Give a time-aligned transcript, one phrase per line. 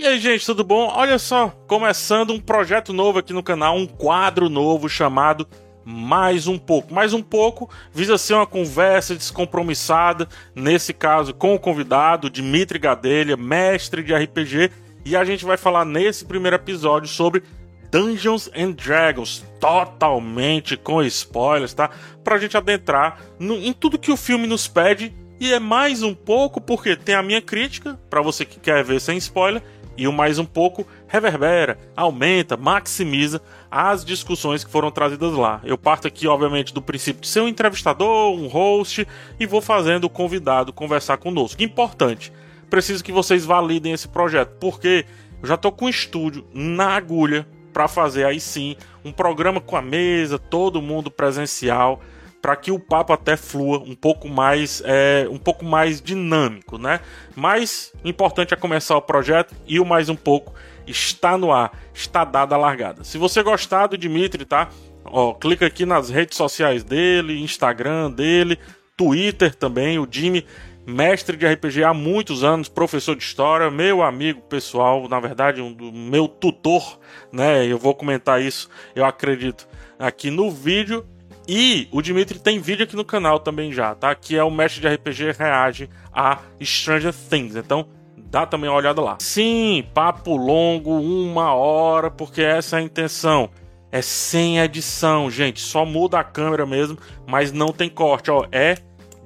[0.00, 0.90] E aí, gente, tudo bom?
[0.94, 5.46] Olha só, começando um projeto novo aqui no canal, um quadro novo chamado
[5.84, 6.94] Mais um pouco.
[6.94, 13.36] Mais um pouco visa ser uma conversa descompromissada, nesse caso com o convidado Dimitri Gadelha,
[13.36, 14.70] mestre de RPG,
[15.04, 17.42] e a gente vai falar nesse primeiro episódio sobre
[17.90, 21.90] Dungeons and Dragons, totalmente com spoilers, tá?
[22.24, 25.14] Pra gente adentrar no, em tudo que o filme nos pede.
[25.38, 29.00] E é mais um pouco porque tem a minha crítica, para você que quer ver
[29.00, 29.62] sem spoiler,
[29.96, 35.60] e o mais um pouco reverbera, aumenta, maximiza as discussões que foram trazidas lá.
[35.64, 39.06] Eu parto aqui, obviamente, do princípio de ser um entrevistador, um host,
[39.38, 41.62] e vou fazendo o convidado conversar conosco.
[41.62, 42.32] Importante,
[42.68, 45.04] preciso que vocês validem esse projeto, porque
[45.42, 49.76] eu já tô com o estúdio na agulha para fazer aí sim um programa com
[49.76, 52.00] a mesa, todo mundo presencial,
[52.40, 57.00] para que o papo até flua um pouco mais, é, um pouco mais dinâmico, né?
[57.36, 60.54] Mas importante é começar o projeto e o mais um pouco
[60.86, 63.04] está no ar, está dada a largada.
[63.04, 64.68] Se você gostar do Dimitri, tá?
[65.04, 68.58] Ó, clica aqui nas redes sociais dele, Instagram dele,
[68.96, 70.44] Twitter também, o Jimmy
[70.86, 75.72] mestre de RPG há muitos anos, professor de história, meu amigo pessoal, na verdade, um
[75.72, 76.98] do meu tutor,
[77.32, 77.64] né?
[77.66, 81.06] Eu vou comentar isso, eu acredito, aqui no vídeo.
[81.52, 84.14] E o Dimitri tem vídeo aqui no canal também já, tá?
[84.14, 87.56] Que é o mestre de RPG reage a Stranger Things.
[87.56, 89.16] Então, dá também uma olhada lá.
[89.18, 93.50] Sim, papo longo, uma hora, porque essa é a intenção.
[93.90, 95.60] É sem edição, gente.
[95.60, 98.46] Só muda a câmera mesmo, mas não tem corte, ó.
[98.52, 98.76] É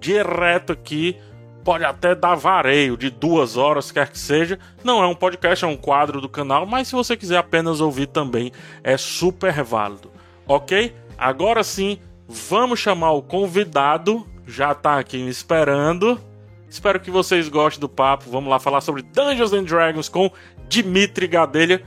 [0.00, 1.18] direto aqui
[1.62, 4.58] pode até dar vareio de duas horas, quer que seja.
[4.82, 8.06] Não é um podcast, é um quadro do canal, mas se você quiser apenas ouvir
[8.06, 8.50] também,
[8.82, 10.10] é super válido.
[10.46, 10.94] Ok?
[11.18, 14.26] Agora sim, vamos chamar o convidado.
[14.46, 16.20] Já tá aqui me esperando.
[16.68, 18.30] Espero que vocês gostem do papo.
[18.30, 20.30] Vamos lá falar sobre Dungeons and Dragons com
[20.68, 21.82] Dimitri Gadelha.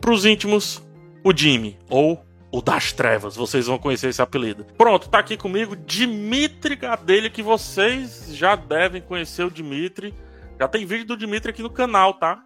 [0.00, 0.82] Para os íntimos,
[1.24, 3.34] o Jimmy, ou o das Trevas.
[3.34, 4.64] Vocês vão conhecer esse apelido.
[4.78, 10.14] Pronto, tá aqui comigo Dimitri Gadelha, que vocês já devem conhecer o Dimitri.
[10.58, 12.42] Já tem vídeo do Dimitri aqui no canal, tá?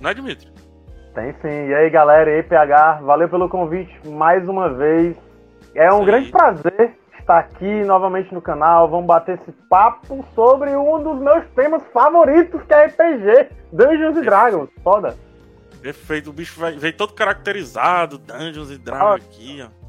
[0.00, 0.50] Não é, Dimitri?
[1.14, 1.68] Tem sim.
[1.68, 5.16] E aí, galera, e aí, PH, valeu pelo convite mais uma vez.
[5.74, 6.04] É um sim.
[6.04, 8.88] grande prazer estar aqui novamente no canal.
[8.88, 14.22] Vamos bater esse papo sobre um dos meus temas favoritos, que é RPG, Dungeons and
[14.22, 14.70] Dragons.
[14.82, 15.16] Foda.
[15.80, 19.82] Perfeito, o bicho veio todo caracterizado, Dungeons e Dragons ah, aqui, ó.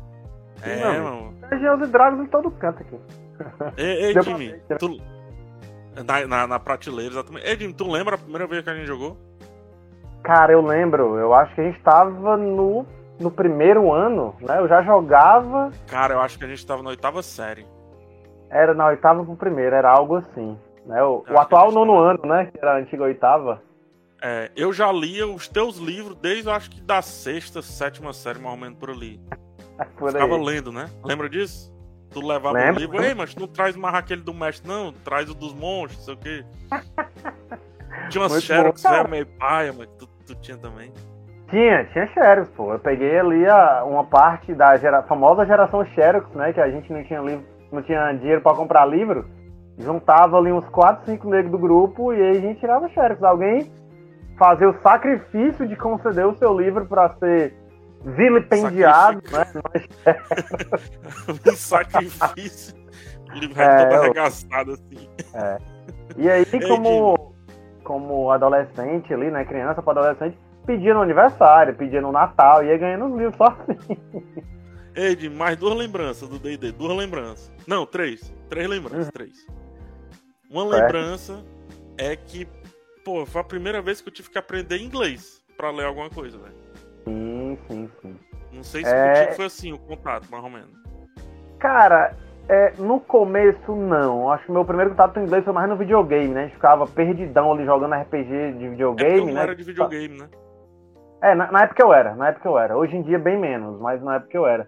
[0.68, 1.34] É, mano.
[1.50, 3.00] Dungeons e Dragons em todo canto aqui.
[3.78, 4.98] Ei, ei Jimmy, tu...
[6.04, 7.46] na, na, na, prateleira, exatamente.
[7.46, 9.18] Ei, Jimmy, tu lembra a primeira vez que a gente jogou?
[10.24, 11.18] Cara, eu lembro.
[11.18, 12.86] Eu acho que a gente tava no,
[13.20, 14.60] no primeiro ano, né?
[14.60, 15.72] Eu já jogava.
[15.88, 17.66] Cara, eu acho que a gente tava na oitava série.
[18.50, 20.58] Era na oitava pro primeiro, era algo assim.
[20.86, 21.02] Né?
[21.04, 22.46] O, o atual nono ano, né?
[22.46, 23.62] Que era a antiga oitava.
[24.22, 28.40] É, eu já lia os teus livros desde, eu acho que da sexta, sétima série,
[28.40, 29.20] mais ou menos por ali.
[29.98, 30.90] por Ficava lendo, né?
[31.04, 31.74] Lembra disso?
[32.10, 34.94] Tu levava o um livro, ei, mas tu não traz mais aquele do mestre, não,
[34.94, 36.46] traz o dos monstros, não sei o quê.
[38.10, 40.94] tinha umas Xerox velho meio paia, mas tu, tu tinha também.
[41.54, 42.74] Tinha, tinha Xerox, pô.
[42.74, 46.52] Eu peguei ali a, uma parte da gera, famosa geração Xerox, né?
[46.52, 49.30] Que a gente não tinha livro, não tinha dinheiro para comprar livro.
[49.78, 53.22] Juntava ali uns 4, 5 negros do grupo e aí a gente tirava Xerox.
[53.22, 53.72] Alguém
[54.36, 57.54] fazer o sacrifício de conceder o seu livro para ser
[58.04, 59.46] vilipendiado, né?
[61.48, 62.76] um sacrifício.
[63.30, 65.08] O livro é, todo arregaçado assim.
[65.36, 65.58] É.
[66.18, 67.36] E aí, como,
[67.84, 69.46] como adolescente ali, né?
[69.46, 73.98] Criança para adolescente, pedia no aniversário, pedia no Natal, ia ganhando os livros só assim.
[74.96, 77.52] Ed, mais duas lembranças do D&D, duas lembranças.
[77.68, 78.34] Não, três.
[78.48, 79.12] Três lembranças, uhum.
[79.12, 79.48] três.
[80.50, 81.44] Uma lembrança
[81.98, 82.48] é que
[83.04, 86.38] pô, foi a primeira vez que eu tive que aprender inglês para ler alguma coisa,
[86.38, 86.56] velho.
[87.06, 88.16] Sim, sim, sim.
[88.52, 89.32] Não sei se é...
[89.34, 90.72] foi assim o contato, mais ou menos.
[91.60, 92.16] Cara,
[92.48, 94.32] é, no começo não.
[94.32, 96.42] Acho que meu primeiro contato com inglês foi mais no videogame, né?
[96.42, 99.34] A gente ficava perdidão ali jogando RPG de videogame, é né?
[99.34, 100.30] não era de videogame, né?
[101.24, 102.78] É, na, na, época eu era, na época eu era.
[102.78, 104.68] Hoje em dia bem menos, mas na época eu era.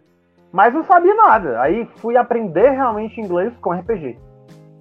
[0.54, 1.62] Mas não sabia nada.
[1.62, 4.18] Aí fui aprender realmente inglês com RPG.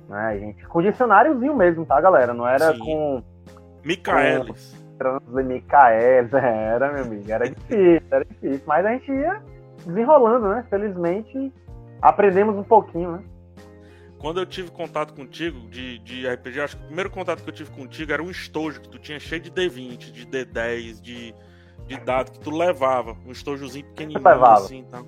[0.09, 0.65] Né, gente?
[0.69, 2.33] Com dicionáriozinho mesmo, tá, galera?
[2.33, 2.79] Não era Sim.
[2.79, 3.23] com
[3.85, 4.73] Micaelis.
[5.27, 7.25] Micaelis, era, meu amigo.
[7.29, 8.63] Era difícil, era difícil.
[8.67, 9.43] Mas a gente ia
[9.85, 10.65] desenrolando, né?
[10.71, 11.53] Felizmente,
[12.01, 13.25] aprendemos um pouquinho, né?
[14.21, 17.55] Quando eu tive contato contigo de, de RPG, acho que o primeiro contato que eu
[17.55, 21.35] tive contigo era um estojo que tu tinha cheio de D20, de D10, de,
[21.87, 23.17] de dado que tu levava.
[23.27, 25.03] Um estojozinho pequenininho assim, tá?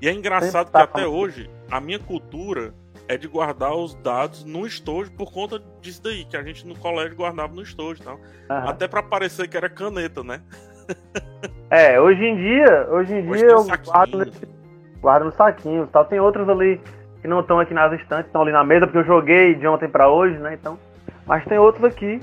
[0.00, 2.74] E é engraçado que até hoje, a minha cultura
[3.08, 6.76] é de guardar os dados no estojo por conta disso daí, que a gente no
[6.76, 8.16] colégio guardava no estojo tal.
[8.16, 8.68] Uhum.
[8.68, 10.40] Até para parecer que era caneta, né?
[11.68, 14.48] É, hoje em dia, hoje em hoje dia eu guardo, nesse,
[15.00, 16.04] guardo no saquinho tal.
[16.04, 16.80] Tem outros ali
[17.20, 19.88] que não estão aqui nas estantes, estão ali na mesa, porque eu joguei de ontem
[19.88, 20.54] para hoje, né?
[20.54, 20.78] Então.
[21.26, 22.20] Mas tem outros aqui.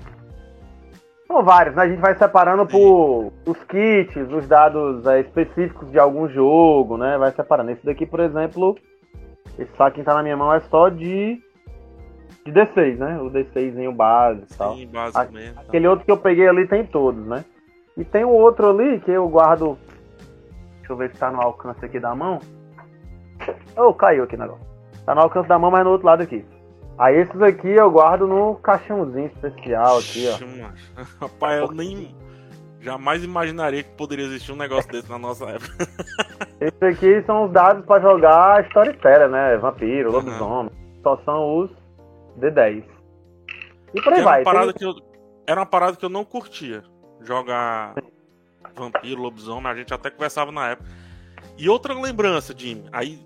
[1.34, 1.82] São vários, né?
[1.82, 2.78] A gente vai separando Sim.
[2.78, 7.18] por os kits, os dados é, específicos de algum jogo, né?
[7.18, 7.72] Vai separando.
[7.72, 8.78] Esse daqui, por exemplo,
[9.58, 11.42] esse saquinho tá na minha mão é só de.
[12.46, 13.20] De D6, né?
[13.20, 14.76] O D6 base e tal.
[14.76, 14.90] Sim,
[15.32, 15.60] mesmo.
[15.60, 17.44] Aquele outro que eu peguei ali tem todos, né?
[17.98, 19.76] E tem o outro ali que eu guardo.
[20.78, 22.38] Deixa eu ver se tá no alcance aqui da mão.
[23.76, 24.68] Oh, caiu aqui o negócio.
[25.04, 26.46] Tá no alcance da mão, mas no outro lado aqui.
[26.98, 31.04] Aí esses aqui eu guardo no caixãozinho especial aqui, ó.
[31.26, 32.16] Rapaz, eu nem.
[32.80, 35.88] Jamais imaginaria que poderia existir um negócio desse na nossa época.
[36.60, 39.56] Esses aqui são os dados para jogar Storyteller, né?
[39.58, 40.72] Vampiro, lobisomem.
[40.74, 41.02] Uhum.
[41.02, 41.72] Só são os
[42.40, 42.84] D10.
[43.94, 44.42] E por aí vai.
[44.42, 44.80] Uma parada tem...
[44.80, 44.94] que eu...
[45.48, 46.84] Era uma parada que eu não curtia.
[47.22, 47.96] Jogar
[48.76, 50.90] vampiro, lobisomem, a gente até conversava na época.
[51.58, 53.26] E outra lembrança, Jimmy, aí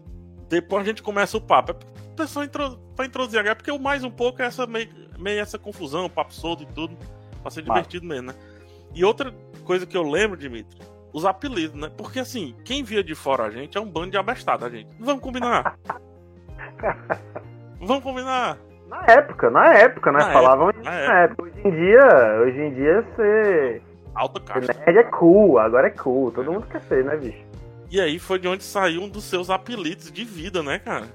[0.50, 1.72] depois a gente começa o papo.
[1.72, 1.76] É
[2.18, 2.78] pessoa intro...
[2.96, 6.34] pra introduzir a porque o mais um pouco é essa meio, meio essa confusão, papo
[6.34, 6.98] solto e tudo.
[7.42, 8.36] Pra ser divertido mesmo, né?
[8.94, 9.34] E outra
[9.64, 10.78] coisa que eu lembro, Dimitri,
[11.14, 11.90] os apelidos, né?
[11.96, 14.90] Porque assim, quem via de fora a gente é um bando de abestado, a gente.
[15.00, 15.78] Vamos combinar.
[17.80, 18.58] Vamos combinar.
[18.90, 20.20] Na época, na época, né?
[20.20, 21.44] Na Falavam época, na época.
[21.44, 23.82] Hoje em dia, hoje em dia você.
[24.16, 24.74] Alta caixa.
[24.74, 26.32] Nerd é cool, agora é cool.
[26.32, 26.54] Todo é.
[26.54, 27.46] mundo quer ser, né, bicho?
[27.92, 31.06] E aí foi de onde saiu um dos seus apelidos de vida, né, cara?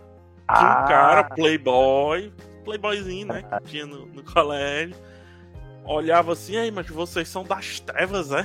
[0.53, 0.59] Ah.
[0.59, 2.33] Que um cara, playboy,
[2.65, 3.43] playboyzinho, né?
[3.43, 4.97] Que tinha no, no colégio.
[5.85, 8.45] Olhava assim, aí, mas vocês são das trevas, né?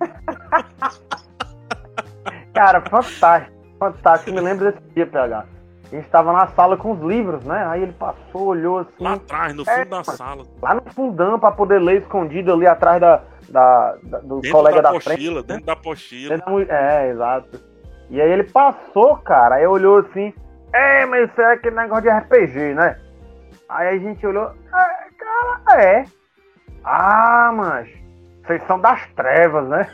[2.54, 4.32] cara, fantástico, fantástico.
[4.32, 5.46] Me lembro desse dia, PH.
[5.92, 7.66] A gente tava na sala com os livros, né?
[7.66, 8.90] Aí ele passou, olhou assim.
[9.00, 10.44] Lá atrás, no fundo é, da sala.
[10.62, 14.76] Lá no fundão, pra poder ler escondido ali atrás da, da, da do dentro colega
[14.76, 15.46] da, da apostila, frente.
[15.46, 15.66] Dentro né?
[15.66, 16.42] da apostila.
[16.68, 17.60] É, exato.
[18.08, 20.32] E aí ele passou, cara, aí olhou assim.
[20.74, 22.98] É, mas isso é aquele negócio de RPG, né?
[23.68, 24.50] Aí a gente olhou.
[24.50, 26.04] É, cara, é.
[26.82, 27.88] Ah, mas
[28.44, 29.88] vocês são das trevas, né?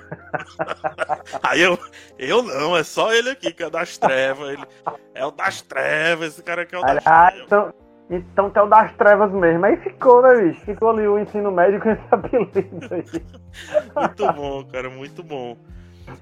[1.44, 1.78] Aí eu,
[2.18, 4.48] eu não, é só ele aqui que é das trevas.
[4.48, 4.66] Ele
[5.14, 7.46] é o das trevas, esse cara aqui é o das ah, trevas.
[7.46, 7.74] Então,
[8.08, 9.66] então tem o das trevas mesmo.
[9.66, 10.64] Aí ficou, né, bicho?
[10.64, 13.04] Ficou ali o ensino médio com esse apelido aí.
[13.94, 15.58] muito bom, cara, muito bom.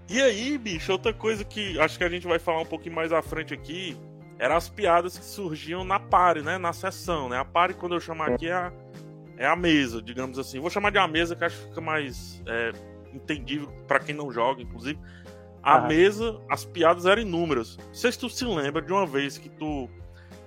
[0.08, 3.12] E aí, bicho, outra coisa que acho que a gente vai falar um pouquinho mais
[3.12, 3.96] à frente aqui
[4.38, 6.58] eram as piadas que surgiam na pare, né?
[6.58, 7.38] Na sessão, né?
[7.38, 8.73] A pare, quando eu chamo aqui, é a
[9.38, 10.58] é a mesa, digamos assim.
[10.58, 12.73] Vou chamar de a mesa que acho que fica mais é,
[13.14, 14.99] entendível para quem não joga, inclusive.
[15.62, 15.81] A ah.
[15.82, 17.76] mesa, as piadas eram inúmeras.
[17.76, 19.88] Não sei se tu se lembra de uma vez que tu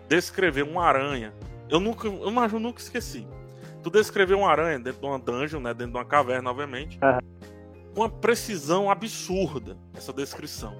[0.10, 1.34] descreveu uma aranha.
[1.70, 3.26] Eu nunca, eu imagino, nunca esqueci.
[3.82, 7.00] Tu descreveu uma aranha dentro de uma dungeon, né, dentro de uma caverna, obviamente.
[7.02, 7.20] Ah.
[7.96, 10.76] Com uma precisão absurda, essa descrição.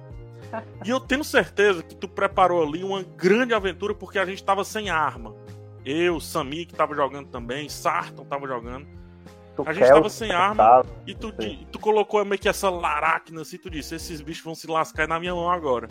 [0.84, 4.64] E eu tenho certeza que tu preparou ali uma grande aventura porque a gente estava
[4.64, 5.34] sem arma.
[5.84, 8.86] Eu, Sami, que tava jogando também, Sarton tava jogando.
[9.56, 11.32] Tu a gente tava sem arma e tu,
[11.70, 15.20] tu colocou meio que essa laracna assim, tu disse, esses bichos vão se lascar na
[15.20, 15.88] minha mão agora.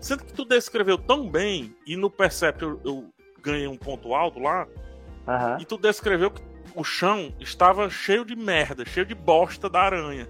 [0.00, 3.10] Sendo que tu descreveu tão bem, e no Percept eu, eu
[3.40, 4.66] ganhei um ponto alto lá,
[5.26, 5.60] uhum.
[5.60, 6.42] e tu descreveu que
[6.74, 10.28] o chão estava cheio de merda, cheio de bosta da aranha.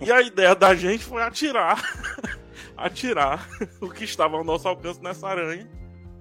[0.00, 1.82] E a ideia da gente foi atirar,
[2.76, 3.46] atirar
[3.80, 5.66] o que estava ao nosso alcance nessa aranha.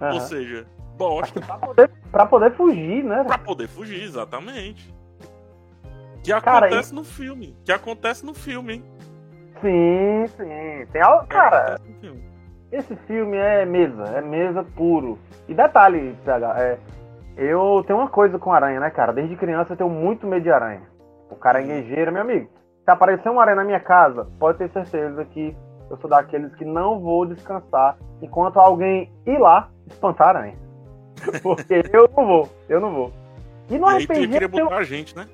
[0.01, 0.13] Uhum.
[0.13, 0.65] Ou seja,
[0.97, 1.39] bosta.
[1.41, 3.23] Pra poder, pra poder fugir, né?
[3.23, 4.93] Pra poder fugir, exatamente.
[6.23, 7.55] Que acontece cara, no filme.
[7.63, 8.83] Que acontece no filme, hein?
[9.61, 10.85] Sim, sim.
[10.91, 11.79] Tem algo, cara.
[12.71, 15.19] Esse filme é mesa, é mesa puro.
[15.47, 16.79] E detalhe, PH, é,
[17.37, 19.13] eu tenho uma coisa com aranha, né, cara?
[19.13, 20.81] Desde criança eu tenho muito medo de aranha.
[21.29, 22.49] O caranguejeiro, meu amigo.
[22.85, 25.57] Se aparecer uma aranha na minha casa, pode ter certeza que
[25.89, 30.55] eu sou daqueles que não vou descansar enquanto alguém ir lá espantar a aranha.
[31.41, 33.11] Porque eu não vou, eu não vou.
[33.71, 34.13] E no e RPG.
[34.13, 35.27] Aí queria botar a gente, né?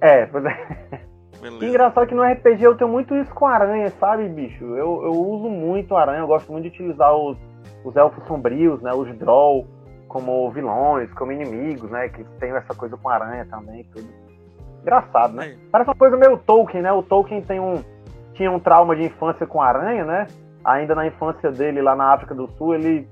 [0.00, 1.00] É, pois é.
[1.42, 1.64] Beleza.
[1.64, 4.64] Engraçado que no RPG eu tenho muito isso com aranha, sabe, bicho?
[4.64, 7.36] Eu, eu uso muito aranha, eu gosto muito de utilizar os,
[7.82, 8.92] os elfos sombrios, né?
[8.92, 9.66] Os Droll,
[10.06, 12.08] como vilões, como inimigos, né?
[12.10, 14.29] Que tem essa coisa com aranha também, tudo.
[14.82, 15.48] Engraçado, né?
[15.48, 15.56] É.
[15.70, 16.92] Parece uma coisa meio Tolkien, né?
[16.92, 17.82] O Tolkien tem um,
[18.34, 20.26] tinha um trauma de infância com aranha, né?
[20.64, 23.08] Ainda na infância dele lá na África do Sul, ele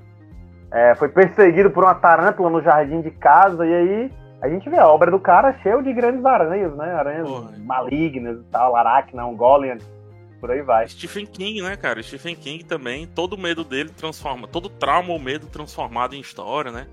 [0.70, 4.78] é, foi perseguido por uma tarântula no jardim de casa, e aí a gente vê
[4.78, 6.94] a obra do cara cheia de grandes aranhas, né?
[6.94, 7.52] Aranhas Porra.
[7.58, 9.78] malignas e tal, aracna, um golem.
[10.40, 10.86] por aí vai.
[10.88, 12.02] Stephen King, né, cara?
[12.02, 16.70] Stephen King também, todo o medo dele transforma, todo trauma ou medo transformado em história,
[16.70, 16.86] né?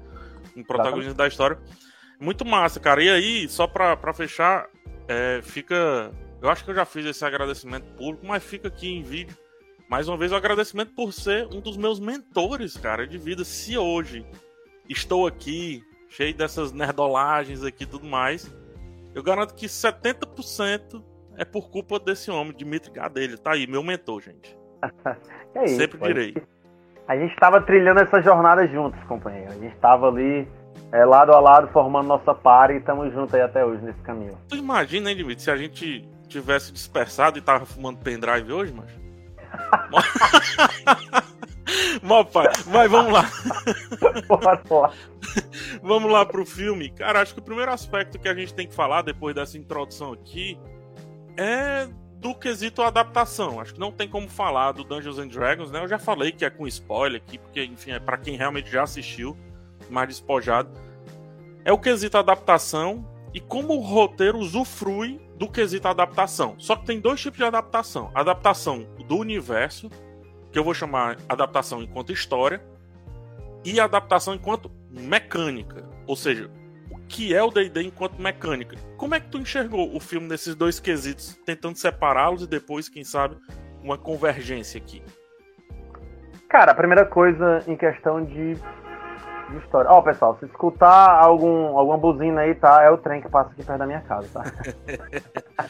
[0.55, 1.58] Em protagonista da história.
[2.19, 3.03] Muito massa, cara.
[3.03, 4.67] E aí, só pra, pra fechar,
[5.07, 6.12] é, fica.
[6.41, 9.36] Eu acho que eu já fiz esse agradecimento público, mas fica aqui em vídeo.
[9.89, 13.43] Mais uma vez, o agradecimento por ser um dos meus mentores, cara, de vida.
[13.43, 14.25] Se hoje
[14.89, 18.51] estou aqui, cheio dessas nerdolagens aqui e tudo mais,
[19.13, 21.03] eu garanto que 70%
[21.38, 23.38] é por culpa desse homem, Dimitri Gadelha.
[23.38, 24.57] Tá aí, meu mentor, gente.
[25.55, 26.36] é isso, Sempre direi.
[27.07, 29.51] A gente estava trilhando essa jornada juntos, companheiro.
[29.51, 30.48] A gente estava ali
[30.91, 34.38] é, lado a lado formando nossa par e estamos juntos aí até hoje nesse caminho.
[34.48, 38.89] Tu imagina, hein, Dimitri, se a gente tivesse dispersado e tava fumando pendrive hoje, mas.
[42.01, 43.29] Mó pai, mas vamos lá.
[44.27, 44.94] Bora lá.
[45.82, 46.89] vamos lá pro filme.
[46.89, 50.13] Cara, acho que o primeiro aspecto que a gente tem que falar depois dessa introdução
[50.13, 50.60] aqui
[51.36, 53.60] é do quesito adaptação.
[53.60, 55.82] Acho que não tem como falar do Dungeons and Dragons, né?
[55.82, 58.84] Eu já falei que é com spoiler aqui, porque, enfim, é para quem realmente já
[58.84, 59.36] assistiu,
[59.89, 60.70] mais despojado.
[61.63, 66.56] É o quesito adaptação e como o roteiro usufrui do quesito adaptação.
[66.58, 69.89] Só que tem dois tipos de adaptação: adaptação do universo,
[70.51, 72.62] que eu vou chamar adaptação enquanto história,
[73.63, 75.84] e adaptação enquanto mecânica.
[76.08, 76.50] Ou seja,
[76.89, 78.77] o que é o D&D enquanto mecânica.
[78.96, 83.04] Como é que tu enxergou o filme nesses dois quesitos, tentando separá-los e depois, quem
[83.04, 83.36] sabe,
[83.84, 85.01] uma convergência aqui?
[86.48, 88.56] Cara, a primeira coisa em questão de
[89.50, 89.90] de história.
[89.90, 92.84] Ó, oh, pessoal, se escutar algum, alguma buzina aí, tá?
[92.84, 94.44] É o trem que passa aqui perto da minha casa, tá?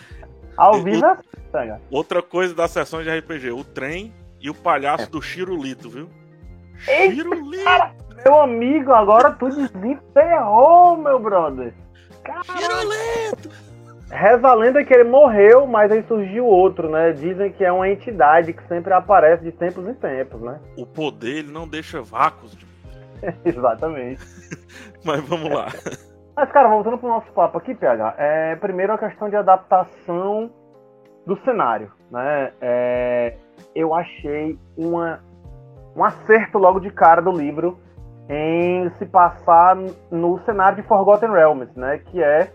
[0.58, 1.18] Ao vivo é
[1.54, 5.08] assim, Outra coisa das sessões de RPG, o trem e o palhaço é.
[5.08, 6.10] do Chirulito, viu?
[6.78, 7.64] Chirulito!
[7.64, 7.92] Cara,
[8.24, 11.74] meu amigo, agora tu desenterrou, meu brother.
[12.58, 13.50] Chirulito!
[14.10, 17.12] Reza a lenda que ele morreu, mas aí surgiu outro, né?
[17.12, 20.60] Dizem que é uma entidade que sempre aparece de tempos em tempos, né?
[20.78, 22.66] O poder, ele não deixa vácuos de
[23.46, 24.22] Exatamente.
[25.04, 25.68] Mas vamos lá.
[26.36, 30.52] Mas, cara, voltando pro nosso papo aqui, PH, é, primeiro a questão de adaptação
[31.26, 32.52] do cenário, né?
[32.60, 33.38] É,
[33.74, 35.22] eu achei uma,
[35.96, 37.80] um acerto logo de cara do livro
[38.28, 39.78] em se passar
[40.12, 42.00] no cenário de Forgotten Realms, né?
[42.00, 42.52] Que é,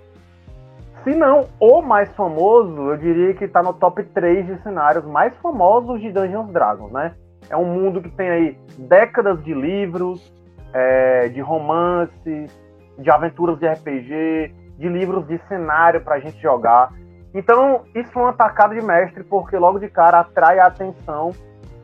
[1.02, 5.34] se não o mais famoso, eu diria que está no top 3 de cenários mais
[5.38, 7.14] famosos de Dungeons Dragons, né?
[7.48, 10.32] É um mundo que tem aí décadas de livros,
[10.72, 12.50] é, de romances,
[12.98, 16.92] de aventuras de RPG, de livros de cenário para a gente jogar.
[17.34, 21.32] Então, isso foi uma tacada de mestre, porque logo de cara atrai a atenção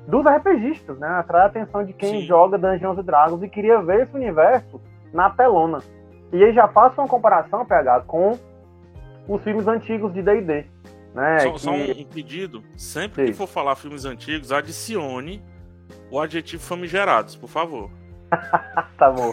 [0.07, 1.09] dos RPGistas, né?
[1.09, 2.26] Atrai a atenção de quem Sim.
[2.26, 4.81] joga Dungeons Dragons e queria ver esse universo
[5.12, 5.78] na telona.
[6.33, 8.38] E aí já faço uma comparação, PH, com
[9.28, 10.66] os filmes antigos de D&D.
[11.14, 11.40] Né?
[11.40, 11.61] Só, que...
[11.61, 13.33] só, um pedido, sempre Sim.
[13.33, 15.43] que for falar filmes antigos, adicione
[16.11, 17.90] o adjetivo famigerados, por favor.
[18.99, 19.33] tá bom.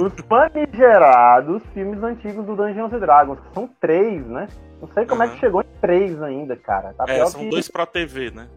[0.00, 4.48] Os famigerados filmes antigos do Dungeons Dragons, que são três, né?
[4.80, 5.28] Não sei como uhum.
[5.28, 6.94] é que chegou em três ainda, cara.
[6.94, 7.50] Tá é, são que...
[7.50, 8.48] dois pra TV, né?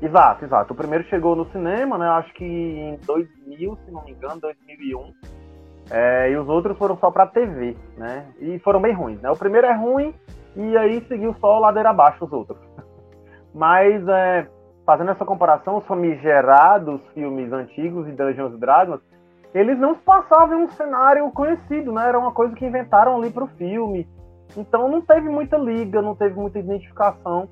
[0.00, 0.72] Exato, exato.
[0.72, 2.06] O primeiro chegou no cinema, né?
[2.08, 5.12] Acho que em 2000, se não me engano, 2001.
[5.90, 8.26] É, e os outros foram só pra TV, né?
[8.40, 9.30] E foram bem ruins, né?
[9.30, 10.14] O primeiro é ruim
[10.56, 12.58] e aí seguiu só ladeira abaixo os outros.
[13.54, 14.48] Mas é,
[14.86, 19.00] fazendo essa comparação, os famigerados filmes antigos de Dungeons Dragons,
[19.52, 22.08] eles não passavam em um cenário conhecido, né?
[22.08, 24.08] Era uma coisa que inventaram ali para o filme.
[24.56, 27.48] Então não teve muita liga, não teve muita identificação.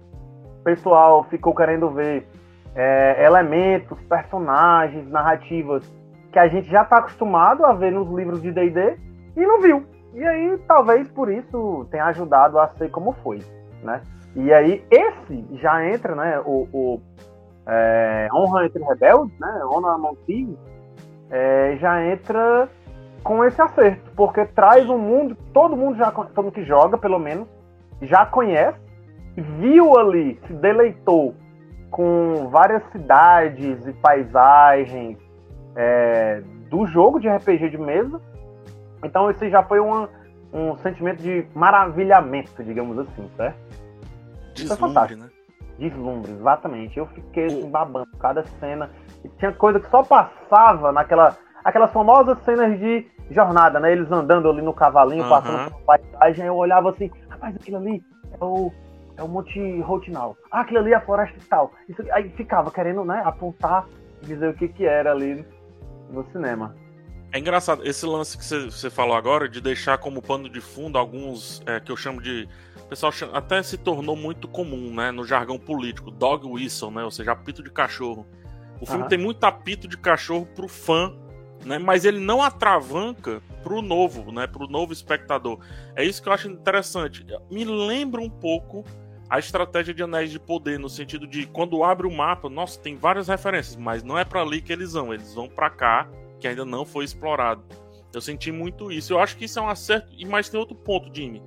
[0.61, 2.27] O pessoal ficou querendo ver
[2.75, 5.83] é, elementos, personagens, narrativas
[6.31, 8.97] que a gente já está acostumado a ver nos livros de D&D
[9.37, 9.85] e não viu.
[10.15, 13.41] E aí talvez por isso tenha ajudado a ser como foi,
[13.83, 14.01] né?
[14.37, 16.41] E aí, esse já entra, né?
[16.41, 17.01] O, o
[17.67, 19.61] é, Honra entre Rebeldes, né?
[19.65, 20.59] Honra Among Thieves,
[21.31, 22.69] é, já entra
[23.23, 27.19] com esse acerto, porque traz um mundo todo mundo já todo mundo que joga, pelo
[27.19, 27.49] menos,
[28.03, 28.79] já conhece,
[29.35, 31.35] viu ali, se deleitou
[31.91, 35.17] com várias cidades e paisagens
[35.75, 38.21] é, do jogo de RPG de mesa.
[39.03, 40.09] Então esse já foi uma,
[40.53, 43.84] um sentimento de maravilhamento, digamos assim, certo?
[44.55, 45.29] Deslumbre, né?
[45.79, 46.99] Deslumbre, exatamente.
[46.99, 48.91] Eu fiquei assim, babando cada cena.
[49.25, 51.37] E tinha coisa que só passava naquela.
[51.65, 53.93] Aquelas famosas cenas de jornada, né?
[53.93, 55.31] Eles andando ali no cavalinho, uhum.
[55.31, 58.05] passando por paisagem, eu olhava assim, rapaz, aquilo ali
[58.39, 58.71] é o,
[59.17, 60.37] é o Monte Rotinal.
[60.51, 61.73] Ah, aquilo ali é a floresta e tal.
[61.89, 63.87] Isso, aí ficava querendo, né, apontar
[64.23, 65.45] e dizer o que que era ali
[66.11, 66.75] no cinema.
[67.33, 71.63] É engraçado, esse lance que você falou agora, de deixar como pano de fundo alguns
[71.67, 72.49] é, que eu chamo de
[72.95, 77.33] pessoal até se tornou muito comum, né, no jargão político, dog whistle, né, ou seja,
[77.33, 78.25] apito de cachorro.
[78.81, 79.09] O filme uhum.
[79.09, 81.13] tem muito apito de cachorro pro fã,
[81.65, 85.59] né, mas ele não atravanca pro novo, né, pro novo espectador.
[85.97, 87.27] É isso que eu acho interessante.
[87.51, 88.85] Me lembra um pouco
[89.29, 92.97] a estratégia de Anéis de Poder, no sentido de quando abre o mapa, nossa, tem
[92.97, 96.09] várias referências, mas não é para ali que eles vão, eles vão para cá,
[96.39, 97.65] que ainda não foi explorado.
[98.13, 99.13] Eu senti muito isso.
[99.13, 100.15] Eu acho que isso é um acerto.
[100.17, 101.43] E mais tem outro ponto, Jimmy.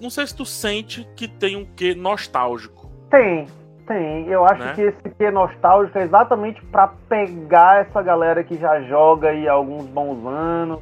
[0.00, 2.90] Não sei se tu sente que tem um quê nostálgico.
[3.10, 3.46] Tem,
[3.86, 4.26] tem.
[4.28, 4.72] Eu acho né?
[4.74, 9.52] que esse quê nostálgico é exatamente para pegar essa galera que já joga aí há
[9.52, 10.80] alguns bons anos,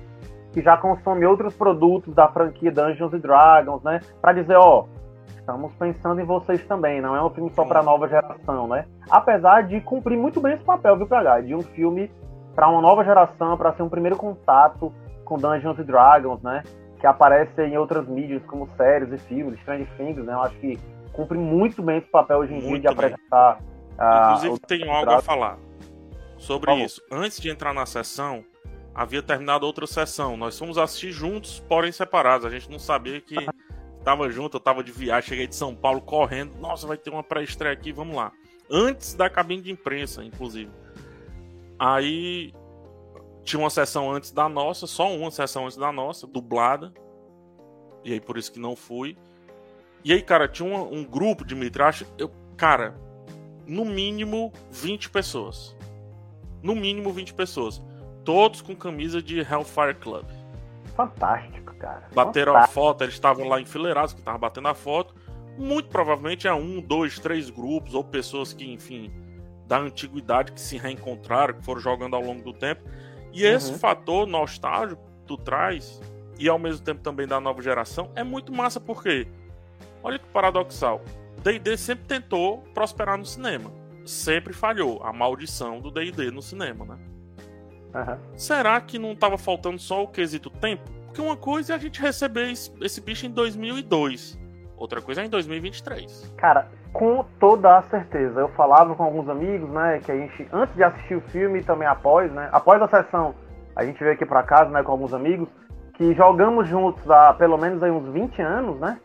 [0.52, 4.00] que já consome outros produtos da franquia Dungeons Dragons, né?
[4.20, 4.86] Para dizer, ó,
[5.26, 8.86] estamos pensando em vocês também, não é um filme só para nova geração, né?
[9.10, 11.40] Apesar de cumprir muito bem esse papel, viu, PH?
[11.42, 12.10] De um filme
[12.54, 14.92] para uma nova geração, para ser um primeiro contato
[15.24, 16.62] com Dungeons Dragons, né?
[17.04, 20.32] Que aparece em outras mídias como séries e filmes, Strange Things, né?
[20.32, 20.78] Eu acho que
[21.12, 23.58] cumpre muito bem esse papel hoje em dia de apresentar.
[23.58, 25.58] Uh, Inclusive, tenho algo a falar
[26.38, 27.02] sobre isso.
[27.12, 28.42] Antes de entrar na sessão,
[28.94, 30.34] havia terminado outra sessão.
[30.34, 32.46] Nós fomos assistir juntos, porém separados.
[32.46, 33.37] A gente não sabia que
[34.02, 36.58] tava junto, eu tava de viagem, cheguei de São Paulo correndo.
[36.58, 38.32] Nossa, vai ter uma pré-estreia aqui, vamos lá.
[38.70, 40.70] Antes da cabine de imprensa, inclusive.
[41.78, 42.54] Aí
[43.44, 46.92] tinha uma sessão antes da nossa, só uma sessão antes da nossa, dublada.
[48.02, 49.16] E aí por isso que não fui.
[50.02, 52.94] E aí, cara, tinha um, um grupo, Dimitri, acho, eu, cara,
[53.66, 55.76] no mínimo 20 pessoas.
[56.62, 57.82] No mínimo 20 pessoas.
[58.24, 60.26] Todos com camisa de Hellfire Club.
[60.94, 62.08] Fantástico cara.
[62.14, 65.14] Bateram a foto, eles estavam lá enfileirados, que estavam batendo a foto.
[65.56, 69.12] Muito provavelmente é um, dois, três grupos, ou pessoas que, enfim,
[69.66, 72.82] da antiguidade que se reencontraram, que foram jogando ao longo do tempo.
[73.34, 73.56] E uhum.
[73.56, 76.00] esse fator nostálgico que tu traz,
[76.38, 79.26] e ao mesmo tempo também da nova geração, é muito massa porque,
[80.02, 81.02] olha que paradoxal,
[81.42, 83.70] D&D sempre tentou prosperar no cinema.
[84.06, 85.02] Sempre falhou.
[85.02, 86.98] A maldição do D&D no cinema, né?
[87.94, 88.18] Uhum.
[88.36, 90.90] Será que não estava faltando só o quesito tempo?
[91.06, 94.38] Porque uma coisa é a gente receber esse bicho em 2002,
[94.84, 96.34] outra coisa é em 2023.
[96.36, 98.40] Cara, com toda a certeza.
[98.40, 101.64] Eu falava com alguns amigos, né, que a gente, antes de assistir o filme e
[101.64, 103.34] também após, né, após a sessão,
[103.75, 105.49] a gente veio aqui para casa, né, com alguns amigos,
[105.94, 108.99] que jogamos juntos há pelo menos aí uns 20 anos, né,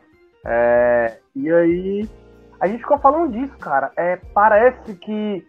[0.45, 2.09] é, e aí
[2.59, 3.91] a gente ficou falando disso, cara.
[3.95, 5.45] É, parece que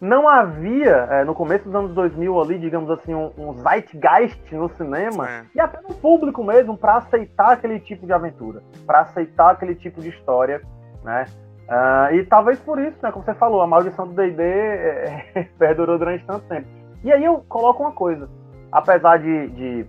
[0.00, 4.68] não havia, é, no começo dos anos 2000 ali, digamos assim, um, um zeitgeist no
[4.70, 5.44] cinema é.
[5.54, 10.00] e até no público mesmo para aceitar aquele tipo de aventura, para aceitar aquele tipo
[10.00, 10.60] de história,
[11.02, 11.24] né?
[11.66, 15.98] Uh, e talvez por isso, né, como você falou, a maldição do D&D é, perdurou
[15.98, 16.68] durante tanto tempo.
[17.02, 18.28] E aí eu coloco uma coisa,
[18.70, 19.86] apesar de, de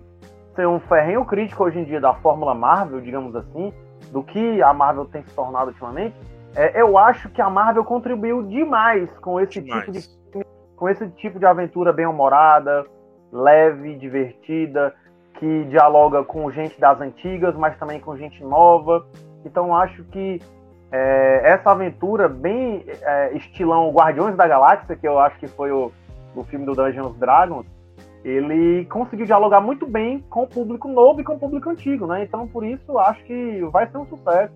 [0.56, 3.72] ser um ferrenho crítico hoje em dia da fórmula Marvel, digamos assim,
[4.10, 6.16] do que a Marvel tem se tornado ultimamente,
[6.54, 9.84] é, eu acho que a Marvel contribuiu demais com esse demais.
[9.84, 10.18] tipo de
[10.78, 12.86] com esse tipo de aventura bem humorada,
[13.32, 14.94] leve, divertida,
[15.34, 19.04] que dialoga com gente das antigas, mas também com gente nova.
[19.44, 20.40] Então acho que
[20.90, 25.92] é, essa aventura bem é, estilão Guardiões da Galáxia, que eu acho que foi o,
[26.34, 27.66] o filme do Dungeons Dragons,
[28.24, 32.22] ele conseguiu dialogar muito bem com o público novo e com o público antigo, né?
[32.22, 34.52] Então por isso acho que vai ser um sucesso.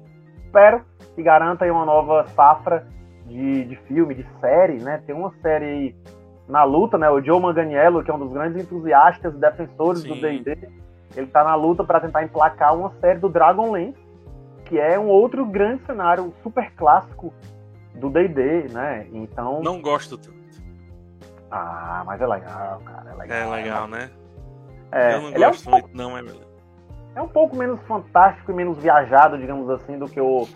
[0.52, 0.84] Espero
[1.14, 2.86] que garanta aí uma nova safra
[3.24, 5.02] de, de filme, de série, né?
[5.06, 5.96] Tem uma série aí
[6.46, 7.08] na luta, né?
[7.08, 10.08] O Joe Manganiello, que é um dos grandes entusiastas e defensores Sim.
[10.10, 10.68] do D&D,
[11.16, 13.96] ele tá na luta para tentar emplacar uma série do Dragonlance,
[14.66, 17.32] que é um outro grande cenário super clássico
[17.94, 19.06] do D&D, né?
[19.10, 19.62] Então...
[19.62, 20.42] Não gosto tanto.
[21.50, 23.38] Ah, mas é legal, cara, é legal.
[23.38, 24.10] É legal, né?
[24.90, 26.22] É, Eu não gosto é um muito, não, é
[27.14, 30.48] É um pouco menos fantástico e menos viajado, digamos assim, do que o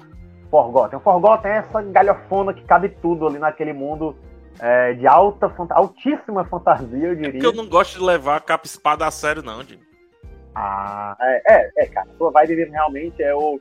[0.50, 0.98] Forgotten.
[0.98, 4.16] O Forgotten é essa galhofona que cabe tudo ali naquele mundo
[4.58, 7.28] é, de alta, altíssima fantasia, eu diria.
[7.28, 9.78] É porque eu não gosto de levar a capa espada a sério, não, Jim.
[10.54, 12.08] Ah, é, é, é, cara.
[12.16, 13.60] Sua vibe realmente é o,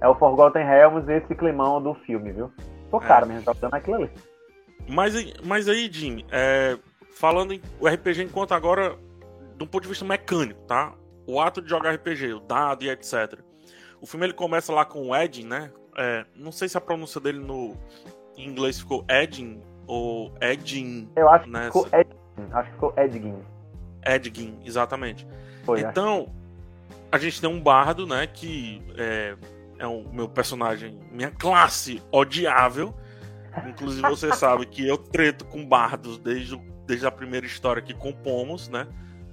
[0.00, 2.52] é o Forgotten Realms e esse climão do filme, viu?
[2.90, 3.28] Pô, cara, é.
[3.28, 4.10] mesmo, tá dando aquilo ali.
[4.86, 6.76] Mas, mas aí, Jim, é,
[7.12, 8.96] falando em o RPG enquanto agora,
[9.56, 10.92] do ponto de vista mecânico, tá?
[11.28, 13.38] O ato de jogar RPG, o dado e etc.
[14.00, 15.70] O filme ele começa lá com o Edin, né?
[15.94, 17.76] É, não sei se a pronúncia dele no
[18.34, 21.10] em inglês ficou Edin ou Edin.
[21.14, 22.52] Eu acho que ficou Edgin.
[22.52, 23.42] Acho que ficou Edgin.
[24.06, 25.26] Edgin, exatamente.
[25.64, 26.32] Foi, então, acho.
[27.12, 28.26] a gente tem um bardo, né?
[28.26, 29.36] Que é,
[29.78, 32.94] é o meu personagem, minha classe odiável.
[33.66, 38.68] Inclusive, você sabe que eu treto com bardos desde, desde a primeira história que compomos,
[38.70, 38.86] né?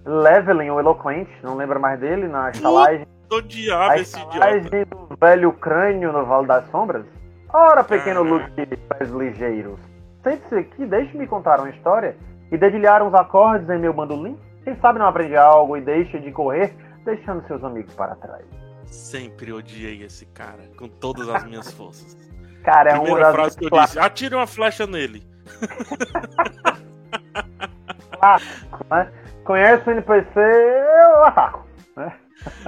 [0.06, 3.08] Leveling, o Eloquente, não lembra mais dele na estalagem.
[3.32, 4.86] Odiava esse idiota.
[4.86, 7.06] do velho crânio no Vale das Sombras?
[7.52, 9.80] Ora, pequeno Luke pés ligeiros,
[10.24, 12.16] sente-se aqui, deixe-me contar uma história
[12.52, 14.38] e dedilhar uns acordes em meu bandolim.
[14.64, 18.46] Quem sabe não aprende algo e deixa de correr, deixando seus amigos para trás.
[18.86, 22.16] Sempre odiei esse cara, com todas as minhas forças.
[22.64, 25.24] Cara, é Primeira uma das frase que eu disse, atire uma flecha nele.
[28.26, 29.12] clássicos, né?
[29.46, 31.66] Conhece o NPC, eu ataco.
[31.96, 32.14] Né?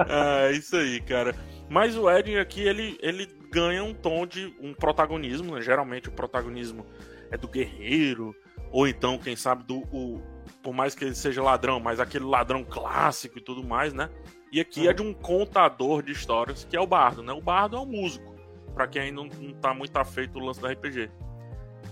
[0.09, 1.35] É isso aí, cara.
[1.69, 5.61] Mas o Eden aqui, ele, ele ganha um tom de um protagonismo, né?
[5.61, 6.85] Geralmente o protagonismo
[7.29, 8.33] é do guerreiro,
[8.71, 9.79] ou então, quem sabe, do.
[9.91, 10.21] O,
[10.63, 14.09] por mais que ele seja ladrão, mas aquele ladrão clássico e tudo mais, né?
[14.51, 17.33] E aqui é de um contador de histórias, que é o bardo, né?
[17.33, 18.35] O bardo é um músico,
[18.73, 21.09] para quem ainda não, não tá muito afeito o lance do RPG.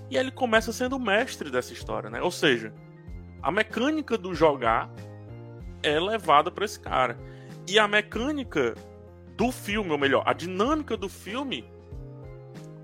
[0.10, 2.22] E ele começa sendo o mestre dessa história, né?
[2.22, 2.74] Ou seja,
[3.46, 4.90] a mecânica do jogar
[5.84, 7.16] é levada para esse cara.
[7.68, 8.74] E a mecânica
[9.38, 11.64] do filme, ou melhor, a dinâmica do filme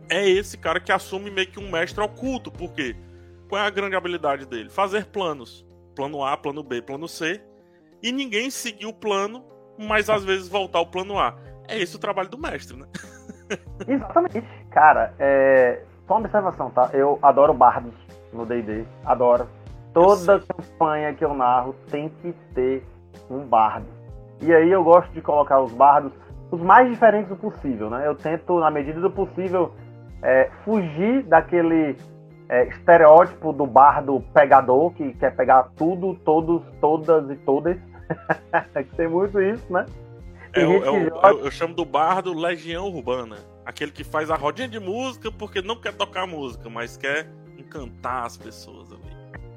[0.07, 2.51] é esse cara que assume meio que um mestre oculto.
[2.51, 2.95] Por quê?
[3.49, 4.69] Qual é a grande habilidade dele?
[4.69, 5.65] Fazer planos.
[5.95, 7.43] Plano A, plano B, plano C.
[8.03, 9.43] E ninguém seguir o plano,
[9.79, 11.35] mas às vezes voltar ao plano A.
[11.67, 12.85] É esse o trabalho do mestre, né?
[13.87, 14.43] Exatamente.
[14.69, 15.81] Cara, é...
[16.07, 16.91] só uma observação, tá?
[16.93, 17.95] Eu adoro bardos
[18.31, 18.85] no D&D.
[19.03, 19.49] Adoro.
[19.93, 22.83] Toda campanha que eu narro tem que ter
[23.29, 23.87] um bardo.
[24.41, 26.13] E aí eu gosto de colocar os bardos
[26.51, 28.05] os mais diferentes do possível, né?
[28.05, 29.73] Eu tento, na medida do possível,
[30.21, 31.95] é, fugir daquele
[32.49, 37.77] é, estereótipo do bardo pegador, que quer pegar tudo, todos, todas e todas.
[38.97, 39.85] tem muito isso, né?
[40.53, 41.27] É, eu, eu, joga...
[41.29, 43.37] eu, eu, chamo do bardo Legião Urbana.
[43.65, 47.27] Aquele que faz a rodinha de música porque não quer tocar música, mas quer
[47.57, 48.90] encantar as pessoas.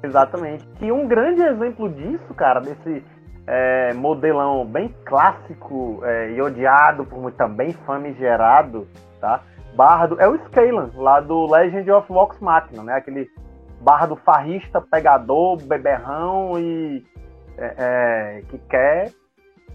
[0.05, 0.67] Exatamente.
[0.81, 3.03] E um grande exemplo disso, cara, desse
[3.47, 8.87] é, modelão bem clássico é, e odiado por muito também famigerado,
[9.19, 9.41] tá?
[9.75, 12.93] Bardo é o Scalan, lá do Legend of Vox Machina, né?
[12.93, 13.29] Aquele
[13.81, 17.03] bardo farrista, pegador, beberrão e
[17.57, 19.11] é, é que quer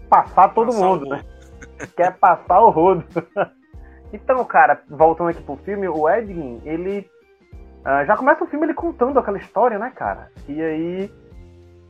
[0.09, 1.21] passar todo passar mundo, né?
[1.95, 3.05] quer passar o rodo.
[4.11, 7.07] então, cara, voltando aqui pro filme, o Edwin, ele
[7.85, 10.29] uh, já começa o filme ele contando aquela história, né, cara?
[10.47, 11.11] E aí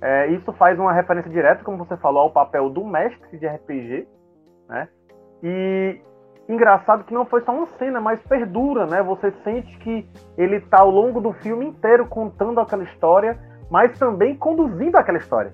[0.01, 4.07] é, isso faz uma referência direta, como você falou, ao papel do mestre de RPG,
[4.67, 4.87] né?
[5.43, 6.01] E
[6.49, 9.03] engraçado que não foi só uma cena, mas perdura, né?
[9.03, 13.37] Você sente que ele está ao longo do filme inteiro contando aquela história,
[13.69, 15.53] mas também conduzindo aquela história.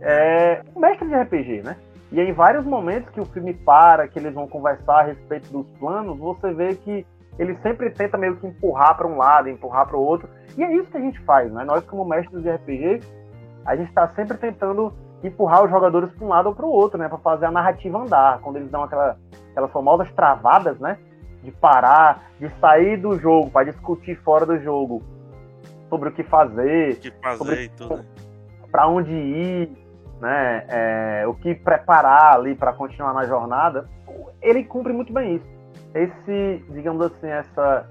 [0.00, 1.76] É um mestre de RPG, né?
[2.10, 5.66] E em vários momentos que o filme para, que eles vão conversar a respeito dos
[5.78, 7.06] planos, você vê que
[7.38, 10.28] ele sempre tenta meio que empurrar para um lado, empurrar para o outro.
[10.56, 11.64] E é isso que a gente faz, né?
[11.64, 13.00] Nós como mestres de RPG,
[13.64, 14.92] a gente está sempre tentando
[15.24, 17.08] empurrar os jogadores para um lado ou para o outro, né?
[17.08, 18.40] Para fazer a narrativa andar.
[18.40, 19.16] Quando eles dão aquela,
[19.50, 20.98] aquelas famosas travadas, né?
[21.42, 25.02] De parar, de sair do jogo para discutir fora do jogo
[25.88, 27.70] sobre o que fazer, que fazer.
[28.70, 29.70] Para onde ir,
[30.20, 30.64] né?
[30.68, 33.88] É, o que preparar ali para continuar na jornada.
[34.40, 35.51] Ele cumpre muito bem isso.
[35.94, 37.88] Esse, digamos assim, essa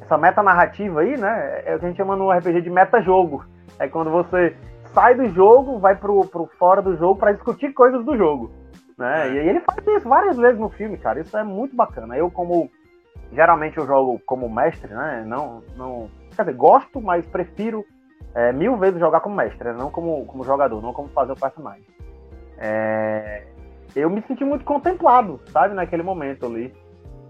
[0.00, 1.62] essa meta narrativa aí, né?
[1.64, 3.44] É o que a gente chama no RPG de meta jogo.
[3.78, 4.54] É quando você
[4.92, 8.50] sai do jogo, vai pro, pro fora do jogo para discutir coisas do jogo.
[8.98, 9.28] Né?
[9.28, 9.32] É.
[9.32, 11.20] E ele faz isso várias vezes no filme, cara.
[11.20, 12.16] Isso é muito bacana.
[12.16, 12.70] Eu, como.
[13.32, 15.24] Geralmente eu jogo como mestre, né?
[15.26, 15.62] Não.
[15.76, 17.84] não quer dizer, gosto, mas prefiro
[18.34, 19.74] é, mil vezes jogar como mestre, né?
[19.78, 21.84] não como, como jogador, não como fazer o personagem.
[22.58, 23.46] É,
[23.94, 26.74] eu me senti muito contemplado, sabe, naquele momento ali.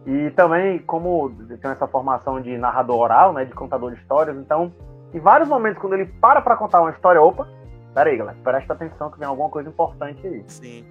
[0.06, 4.72] E também, como tem essa formação de narrador oral, né, de contador de histórias, então
[5.14, 7.48] em vários momentos, quando ele para pra contar uma história, opa,
[7.94, 10.44] peraí, galera, presta atenção que vem alguma coisa importante aí.
[10.46, 10.84] Sim.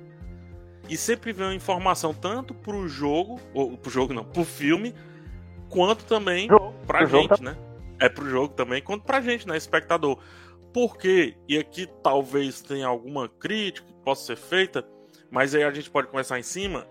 [0.89, 4.95] E sempre vem uma informação tanto pro jogo, ou pro jogo não, pro filme,
[5.69, 7.55] quanto também jogo, pra gente, né?
[7.99, 10.17] É pro jogo também, quanto pra gente, né, espectador.
[10.73, 14.83] Porque, e aqui talvez tenha alguma crítica que possa ser feita,
[15.29, 16.87] mas aí a gente pode começar em cima.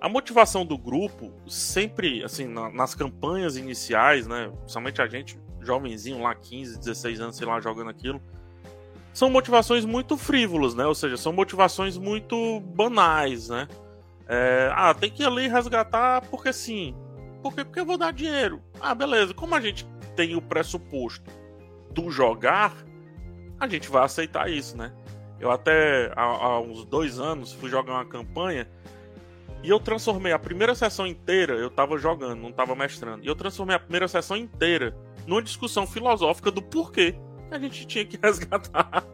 [0.00, 4.50] A motivação do grupo, sempre, assim, na, nas campanhas iniciais, né?
[4.60, 8.20] Principalmente a gente jovenzinho lá, 15, 16 anos, sei lá, jogando aquilo.
[9.12, 10.86] São motivações muito frívolas, né?
[10.86, 13.68] Ou seja, são motivações muito banais, né?
[14.26, 16.94] É, ah, tem que ir ali resgatar porque sim.
[17.42, 17.64] Por quê?
[17.64, 18.62] Porque eu vou dar dinheiro.
[18.80, 19.34] Ah, beleza.
[19.34, 21.30] Como a gente tem o pressuposto
[21.90, 22.74] do jogar,
[23.58, 24.92] a gente vai aceitar isso, né?
[25.40, 28.68] Eu até há, há uns dois anos fui jogar uma campanha
[29.62, 33.24] e eu transformei a primeira sessão inteira, eu tava jogando, não tava mestrando.
[33.24, 34.96] E eu transformei a primeira sessão inteira
[35.26, 37.14] numa discussão filosófica do porquê
[37.50, 39.04] a gente tinha que resgatar.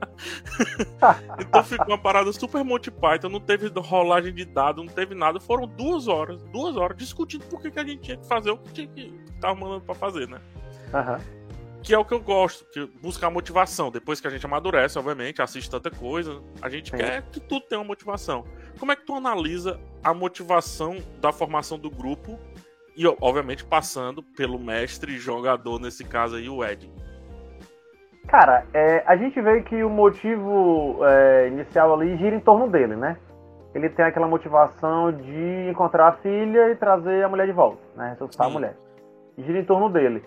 [1.40, 5.40] então ficou uma parada super Monty Python, não teve rolagem de dados, não teve nada.
[5.40, 8.58] Foram duas horas, duas horas discutindo por que, que a gente tinha que fazer o
[8.58, 10.40] que tinha que tava mandando pra fazer, né?
[10.92, 11.20] Aham.
[11.82, 13.90] Que é o que eu gosto, que buscar motivação.
[13.90, 16.96] Depois que a gente amadurece, obviamente, assiste tanta coisa, a gente Sim.
[16.96, 18.44] quer que tudo tenha uma motivação.
[18.78, 22.38] Como é que tu analisa a motivação da formação do grupo
[22.96, 26.90] e, obviamente, passando pelo mestre e jogador, nesse caso aí, o Ed?
[28.28, 32.96] Cara, é, a gente vê que o motivo é, inicial ali gira em torno dele,
[32.96, 33.16] né?
[33.74, 38.10] Ele tem aquela motivação de encontrar a filha e trazer a mulher de volta, né?
[38.10, 38.52] Ressuscitar Sim.
[38.52, 38.76] a mulher.
[39.38, 40.24] Gira em torno dele.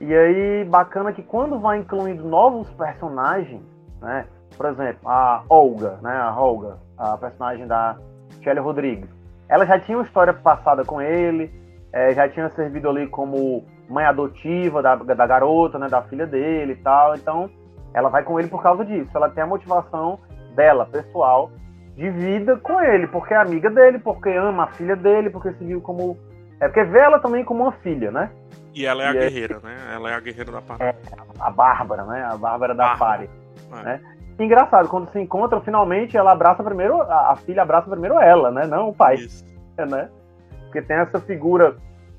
[0.00, 3.62] E aí, bacana que quando vai incluindo novos personagens,
[4.00, 4.26] né?
[4.56, 6.16] Por exemplo, a Olga, né?
[6.16, 7.96] A Olga, a personagem da
[8.42, 9.08] Shelley Rodrigues.
[9.48, 11.50] Ela já tinha uma história passada com ele,
[11.92, 15.88] é, já tinha servido ali como mãe adotiva da, da garota, né?
[15.88, 17.14] Da filha dele e tal.
[17.14, 17.48] Então,
[17.94, 19.10] ela vai com ele por causa disso.
[19.14, 20.18] Ela tem a motivação
[20.54, 21.50] dela, pessoal,
[21.96, 25.64] de vida com ele, porque é amiga dele, porque ama a filha dele, porque se
[25.64, 26.18] viu como.
[26.60, 28.30] É porque vê ela também como uma filha, né?
[28.74, 29.76] E ela é a E aí- guerreira, né?
[29.94, 30.98] Ela é a guerreira da parada.
[31.40, 32.28] a Bárbara, né?
[32.30, 33.28] A Bárbara da Bárbara.
[33.70, 33.80] Pari.
[33.80, 33.82] É.
[33.84, 34.00] Né?
[34.38, 38.66] Engraçado, quando se encontram, finalmente ela abraça primeiro, a, a filha abraça primeiro ela, né?
[38.66, 39.44] Não o pai, Isso.
[39.76, 40.08] né?
[40.64, 41.76] Porque tem essa figura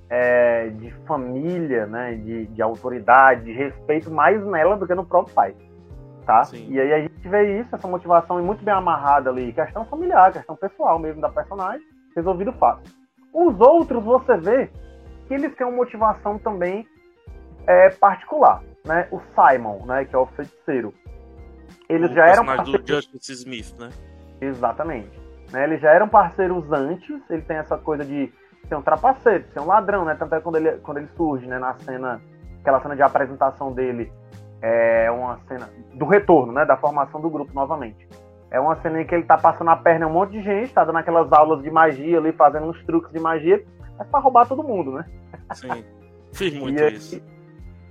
[0.09, 2.15] é, de família, né?
[2.15, 5.55] De, de autoridade, de respeito mais nela do que no próprio pai.
[6.25, 6.43] Tá?
[6.43, 6.67] Sim.
[6.69, 10.55] E aí a gente vê isso, essa motivação muito bem amarrada ali, questão familiar, questão
[10.55, 11.81] pessoal mesmo da personagem,
[12.15, 12.83] resolvido fácil.
[13.33, 14.69] Os outros você vê
[15.27, 16.85] que eles têm uma motivação também
[17.65, 19.07] é, particular, né?
[19.11, 20.93] O Simon, né, que é o feiticeiro.
[21.87, 23.89] Eles o já eram personagem do parceiros, Justice Smith, né?
[24.41, 25.19] exatamente.
[25.51, 28.31] Né, eles já eram parceiros antes, ele tem essa coisa de
[28.67, 30.13] ser um trapaceiro, ser um ladrão, né?
[30.13, 32.21] Tanto é quando ele, quando ele surge, né, na cena,
[32.61, 34.11] aquela cena de apresentação dele,
[34.61, 38.07] é uma cena do retorno, né, da formação do grupo novamente.
[38.51, 40.71] É uma cena em que ele tá passando a perna em um monte de gente,
[40.71, 43.63] tá dando aquelas aulas de magia ali, fazendo uns truques de magia,
[43.97, 45.05] mas pra roubar todo mundo, né?
[45.53, 45.83] Sim.
[46.33, 47.19] Fiz muito E aí- isso.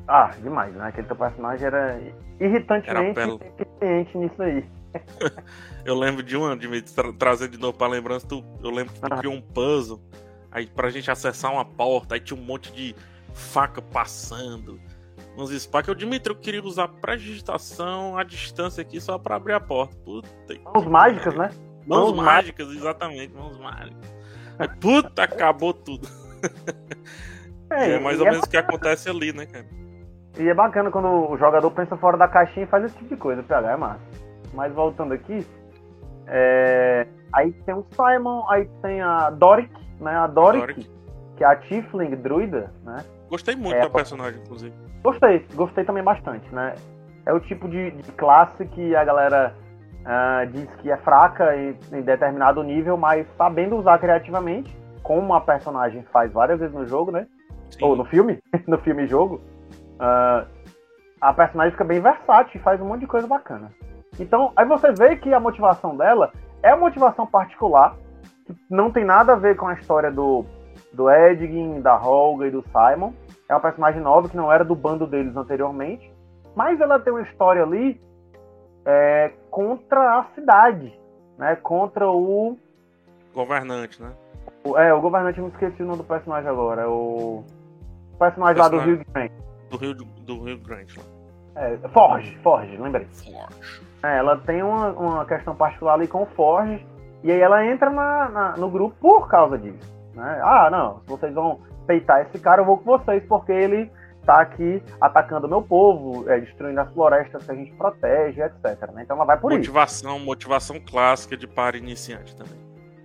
[0.09, 0.89] Ah, demais, né?
[0.89, 2.01] Aquele teu personagem era
[2.41, 4.65] irritantemente Era eficiente nisso aí.
[5.85, 8.93] Eu lembro de uma, de me tra trazer de novo pra lembrança, tu, eu lembro
[8.95, 9.19] que tu Ah.
[9.19, 10.01] criou um puzzle,
[10.51, 12.95] aí pra gente acessar uma porta, aí tinha um monte de
[13.33, 14.81] faca passando,
[15.37, 19.61] uns que eu, Dimitri, eu queria usar pré-digitação à distância aqui só pra abrir a
[19.61, 19.97] porta.
[20.05, 20.29] Puta
[20.65, 21.51] Mãos mágicas, né?
[21.87, 24.15] Mãos Mãos mágicas, exatamente, mãos mágicas.
[24.59, 26.09] Aí, puta, acabou tudo.
[27.71, 29.67] É, mais e ou é menos o que acontece ali, né, cara?
[30.39, 33.17] E é bacana quando o jogador pensa fora da caixinha e faz esse tipo de
[33.17, 34.01] coisa, PH, é massa.
[34.55, 35.45] Mas voltando aqui,
[36.29, 39.71] é, aí tem o Simon, aí tem a Doric,
[40.01, 40.13] né?
[40.13, 40.91] A Doric, Doric.
[41.37, 42.99] que é a Tiefling druida, né?
[43.29, 44.73] Gostei muito É, da personagem, inclusive.
[45.03, 46.75] Gostei, gostei também bastante, né?
[47.27, 49.55] É o tipo de, de classe que a galera
[50.05, 55.41] ah, diz que é fraca em, em determinado nível, mas sabendo usar criativamente, como a
[55.41, 57.27] personagem faz várias vezes no jogo, né?
[57.71, 57.85] Sim.
[57.85, 59.43] ou no filme, no filme e jogo,
[59.99, 60.45] ah,
[61.21, 63.73] a personagem fica bem versátil e faz um monte de coisa bacana.
[64.19, 66.33] Então, aí você vê que a motivação dela
[66.63, 67.97] é uma motivação particular,
[68.47, 70.45] que não tem nada a ver com a história do,
[70.93, 73.13] do Edgin, da Holga e do Simon.
[73.49, 76.13] É uma personagem nova que não era do bando deles anteriormente,
[76.57, 78.01] mas ela tem uma história ali
[78.85, 80.93] é, contra a cidade,
[81.39, 81.57] né?
[81.57, 82.57] Contra o
[83.35, 84.11] Governante, né?
[84.65, 86.83] o- É, o governante, eu não esqueci o nome do personagem agora.
[86.83, 87.45] É o.
[88.15, 88.97] O personagem lá do Personagem.
[88.97, 89.33] Rio Grande.
[89.71, 91.05] Do Rio, do Rio Grande lá.
[91.63, 93.07] É, Forge, Forge, lembrei.
[93.07, 93.83] Forge.
[94.03, 96.87] É, ela tem uma, uma questão particular ali com o Forge.
[97.25, 99.93] E aí ela entra na, na- no grupo por causa disso.
[100.15, 100.41] Né?
[100.43, 103.91] Ah, não, se vocês vão peitar esse cara, eu vou com vocês, porque ele
[104.25, 108.91] tá aqui atacando o meu povo, é, destruindo as florestas que a gente protege, etc.
[108.93, 109.03] né?
[109.03, 109.59] Então ela vai por isso.
[109.61, 112.59] Motivação, motivação clássica de para iniciante também.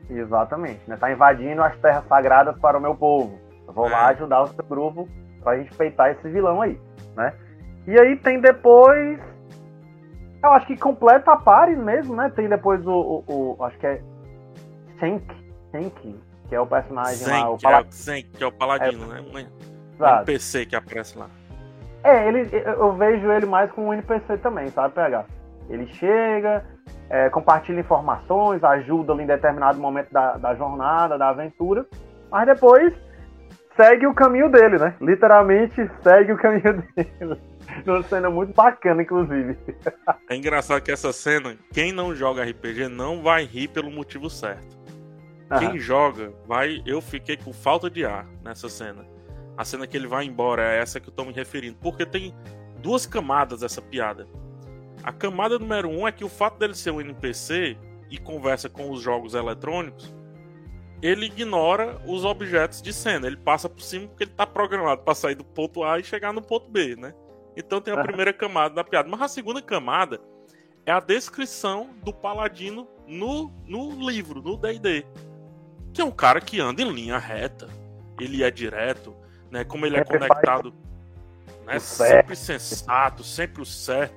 [0.10, 0.96] Exatamente, né?
[0.98, 3.40] Tá invadindo as terras sagradas para o meu povo.
[3.68, 3.92] Eu vou É.
[3.92, 5.08] lá ajudar o seu grupo
[5.44, 6.80] pra gente peitar esse vilão aí,
[7.16, 7.34] né?
[7.86, 9.20] E aí tem depois.
[10.44, 12.32] Eu acho que completa a pare mesmo, né?
[12.36, 13.24] Tem depois o.
[13.28, 14.02] o- o- acho que é.
[15.00, 15.26] Shenk.
[15.72, 17.84] Shenk, que é o personagem lá, o que, é.
[17.92, 19.22] Zen, que é o paladino, né?
[19.22, 19.40] Um
[19.96, 20.30] Exato.
[20.32, 21.28] NPC que aparece lá.
[22.04, 25.26] É, ele, eu vejo ele mais como um NPC também, sabe, PH?
[25.70, 26.66] Ele chega,
[27.10, 31.86] é, compartilha informações, ajuda ali em determinado momento da, da jornada, da aventura,
[32.30, 32.94] mas depois
[33.76, 34.96] segue o caminho dele, né?
[35.02, 37.40] Literalmente segue o caminho dele.
[37.86, 39.58] Uma cena muito bacana, inclusive.
[40.30, 44.78] É engraçado que essa cena, quem não joga RPG não vai rir pelo motivo certo.
[45.60, 45.78] Quem Aham.
[45.80, 46.82] joga, vai.
[46.86, 49.06] Eu fiquei com falta de ar nessa cena.
[49.56, 51.78] A cena que ele vai embora é essa que eu tô me referindo.
[51.82, 52.34] Porque tem
[52.80, 54.26] duas camadas essa piada.
[55.04, 57.78] A camada número um é que o fato dele ser um NPC
[58.10, 60.16] e conversa com os jogos eletrônicos,
[61.04, 63.28] ele ignora os objetos de cena.
[63.28, 66.32] Ele passa por cima porque ele está programado para sair do ponto A e chegar
[66.32, 67.14] no ponto B, né?
[67.58, 69.10] Então tem a primeira camada da piada.
[69.10, 70.22] Mas a segunda camada
[70.86, 75.06] é a descrição do paladino no, no livro, no D&D.
[75.92, 77.68] Que é um cara que anda em linha reta.
[78.18, 79.14] Ele é direto,
[79.52, 79.66] né?
[79.66, 80.74] Como ele é conectado,
[81.66, 81.80] né?
[81.80, 84.16] Sempre sensato, sempre o certo.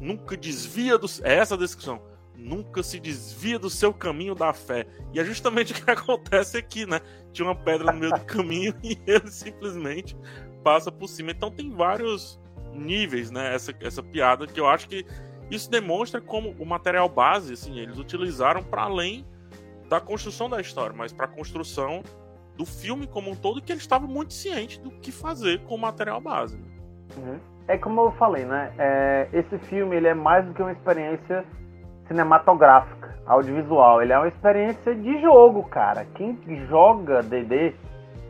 [0.00, 1.06] Nunca desvia do...
[1.22, 2.02] É essa a descrição
[2.36, 4.86] nunca se desvia do seu caminho da fé.
[5.12, 7.00] E é justamente o que acontece aqui, né?
[7.32, 10.16] Tinha uma pedra no meio do caminho e ele simplesmente
[10.62, 11.30] passa por cima.
[11.30, 12.40] Então tem vários
[12.72, 13.54] níveis, né?
[13.54, 15.06] Essa, essa piada que eu acho que
[15.50, 19.26] isso demonstra como o material base, assim, eles utilizaram para além
[19.88, 22.02] da construção da história, mas para a construção
[22.56, 25.78] do filme como um todo, que eles estavam muito cientes do que fazer com o
[25.78, 26.56] material base.
[26.56, 26.66] Né?
[27.16, 27.40] Uhum.
[27.66, 28.72] É como eu falei, né?
[28.78, 31.44] É, esse filme ele é mais do que uma experiência
[32.06, 34.02] cinematográfica, audiovisual.
[34.02, 36.06] Ele é uma experiência de jogo, cara.
[36.14, 36.38] Quem
[36.68, 37.74] joga D&D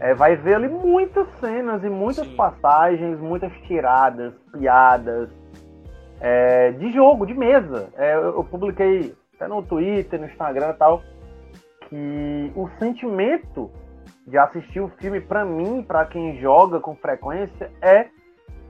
[0.00, 2.36] é, vai ver ali muitas cenas e muitas Sim.
[2.36, 5.30] passagens, muitas tiradas, piadas
[6.20, 7.88] é, de jogo, de mesa.
[7.96, 11.02] É, eu, eu, publiquei até no Twitter, no Instagram e tal,
[11.88, 13.70] que o sentimento
[14.26, 18.08] de assistir o filme, para mim, para quem joga com frequência, é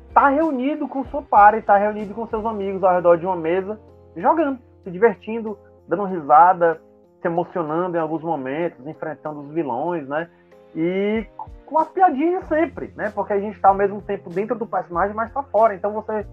[0.08, 3.26] estar tá reunido com sua party, estar tá reunido com seus amigos ao redor de
[3.26, 3.78] uma mesa,
[4.16, 6.80] jogando se divertindo, dando risada,
[7.20, 10.28] se emocionando em alguns momentos, enfrentando os vilões, né?
[10.76, 11.26] E
[11.64, 13.10] com as piadinhas sempre, né?
[13.14, 15.74] Porque a gente está ao mesmo tempo dentro do personagem, mas está fora.
[15.74, 16.26] Então você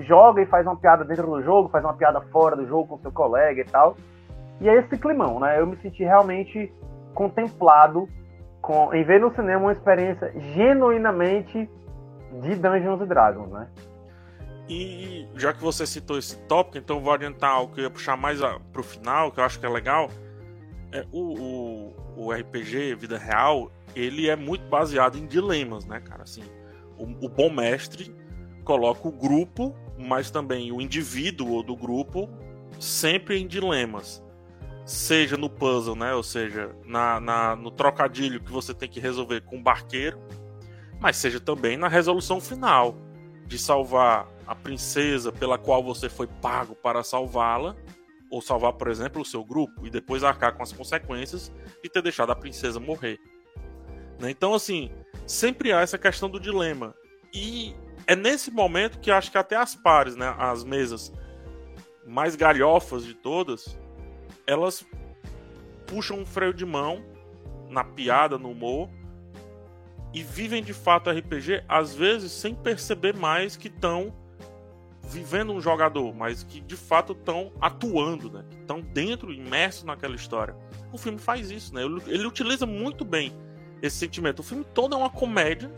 [0.00, 2.98] joga e faz uma piada dentro do jogo, faz uma piada fora do jogo com
[2.98, 3.96] seu colega e tal.
[4.60, 5.60] E é esse climão, né?
[5.60, 6.72] Eu me senti realmente
[7.14, 8.08] contemplado
[8.60, 11.70] com, em ver no cinema uma experiência genuinamente
[12.42, 13.68] de Dungeons Dragons, né?
[14.68, 18.16] E já que você citou esse tópico, então vou adiantar algo que eu ia puxar
[18.16, 20.10] mais a, pro final, que eu acho que é legal.
[20.92, 26.22] É, o, o, o, RPG Vida Real, ele é muito baseado em dilemas, né, cara?
[26.22, 26.42] Assim,
[26.98, 28.14] o, o bom mestre
[28.64, 32.28] coloca o grupo, mas também o indivíduo do grupo
[32.78, 34.22] sempre em dilemas.
[34.84, 36.14] Seja no puzzle, né?
[36.14, 40.18] Ou seja, na, na, no trocadilho que você tem que resolver com o barqueiro,
[41.00, 42.94] mas seja também na resolução final
[43.46, 47.76] de salvar a princesa pela qual você foi pago para salvá-la,
[48.30, 52.00] ou salvar, por exemplo, o seu grupo, e depois arcar com as consequências de ter
[52.00, 53.18] deixado a princesa morrer.
[54.18, 54.30] Né?
[54.30, 54.90] Então, assim,
[55.26, 56.94] sempre há essa questão do dilema.
[57.32, 57.74] E
[58.06, 61.12] é nesse momento que acho que até as pares, né, as mesas
[62.06, 63.78] mais galhofas de todas,
[64.46, 64.84] elas
[65.86, 67.04] puxam um freio de mão
[67.68, 68.88] na piada, no humor,
[70.14, 74.14] e vivem de fato RPG, às vezes sem perceber mais que estão
[75.08, 78.44] vivendo um jogador, mas que de fato estão atuando, né?
[78.60, 80.54] Estão dentro, imersos naquela história.
[80.92, 81.82] O filme faz isso, né?
[82.06, 83.32] Ele utiliza muito bem
[83.82, 84.40] esse sentimento.
[84.40, 85.72] O filme todo é uma comédia,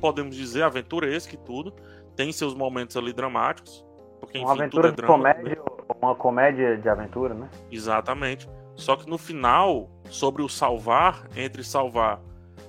[0.00, 1.72] podemos dizer, aventuresca e tudo.
[2.14, 3.84] Tem seus momentos ali dramáticos.
[4.20, 5.56] Porque, enfim, uma aventura é de drama, comédia, né?
[6.00, 7.48] uma comédia de aventura, né?
[7.70, 8.48] Exatamente.
[8.74, 12.20] Só que no final, sobre o salvar, entre salvar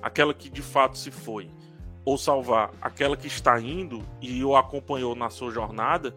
[0.02, 1.50] aquela que de fato se foi
[2.08, 6.16] ou salvar aquela que está indo e o acompanhou na sua jornada,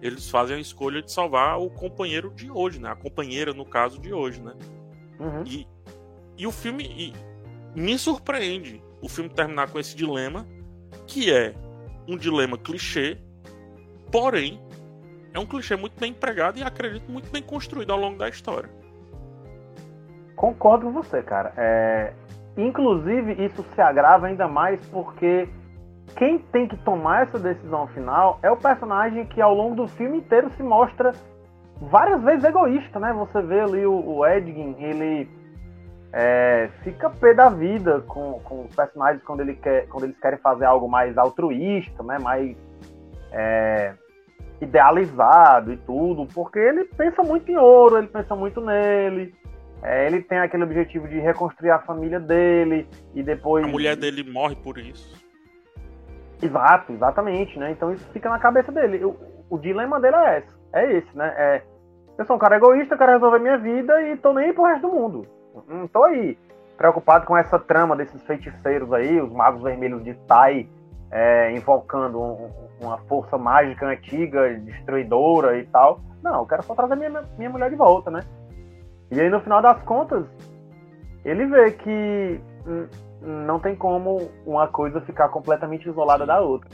[0.00, 2.88] eles fazem a escolha de salvar o companheiro de hoje, né?
[2.88, 4.54] A companheira, no caso, de hoje, né?
[5.18, 5.42] Uhum.
[5.44, 5.66] E,
[6.38, 7.12] e o filme e,
[7.74, 10.46] me surpreende o filme terminar com esse dilema,
[11.08, 11.52] que é
[12.06, 13.18] um dilema clichê,
[14.12, 14.62] porém
[15.34, 18.70] é um clichê muito bem empregado e acredito muito bem construído ao longo da história.
[20.36, 21.52] Concordo com você, cara.
[21.56, 22.12] É,
[22.56, 25.48] Inclusive, isso se agrava ainda mais porque
[26.16, 30.18] quem tem que tomar essa decisão final é o personagem que ao longo do filme
[30.18, 31.12] inteiro se mostra
[31.80, 33.12] várias vezes egoísta, né?
[33.14, 35.28] Você vê ali o, o Edgin, ele
[36.12, 40.38] é, fica pé da vida com, com os personagens quando, ele quer, quando eles querem
[40.38, 42.18] fazer algo mais altruísta, né?
[42.18, 42.54] Mais
[43.32, 43.94] é,
[44.60, 49.34] idealizado e tudo, porque ele pensa muito em ouro, ele pensa muito nele.
[49.82, 53.64] É, ele tem aquele objetivo de reconstruir a família dele e depois.
[53.64, 55.20] A mulher dele morre por isso.
[56.40, 57.72] Exato, exatamente, né?
[57.72, 59.04] Então isso fica na cabeça dele.
[59.04, 59.16] O,
[59.50, 61.34] o dilema dele é esse, é esse, né?
[61.36, 61.62] É,
[62.18, 64.88] eu sou um cara egoísta, quero resolver minha vida e tô nem aí pro resto
[64.88, 65.26] do mundo.
[65.66, 66.38] Não tô aí
[66.76, 70.68] preocupado com essa trama desses feiticeiros aí, os magos vermelhos de Tai,
[71.10, 76.00] é, invocando um, uma força mágica antiga, destruidora e tal.
[76.22, 78.20] Não, eu quero só trazer minha, minha mulher de volta, né?
[79.12, 80.24] E aí, no final das contas,
[81.24, 82.40] ele vê que
[83.20, 86.68] não tem como uma coisa ficar completamente isolada da outra.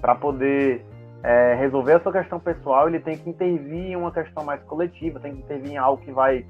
[0.00, 0.84] para poder
[1.22, 5.18] é, resolver a sua questão pessoal, ele tem que intervir em uma questão mais coletiva,
[5.18, 6.44] tem que intervir em algo que vai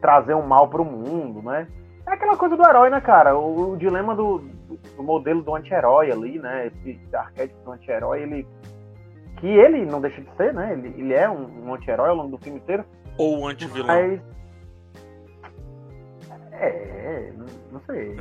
[0.00, 1.66] trazer um mal para o mundo, né?
[2.06, 3.36] É aquela coisa do herói, né, cara?
[3.36, 4.38] O, o dilema do,
[4.96, 6.70] do, modelo do anti-herói ali, né?
[6.84, 8.46] Esse arquétipo do anti-herói, ele.
[9.38, 10.72] Que ele não deixa de ser, né?
[10.72, 12.84] Ele, ele é um, um anti-herói ao longo do filme inteiro.
[13.16, 13.86] Ou um anti-vilão.
[13.86, 14.20] Mas...
[16.66, 17.32] É,
[17.70, 18.20] não sei.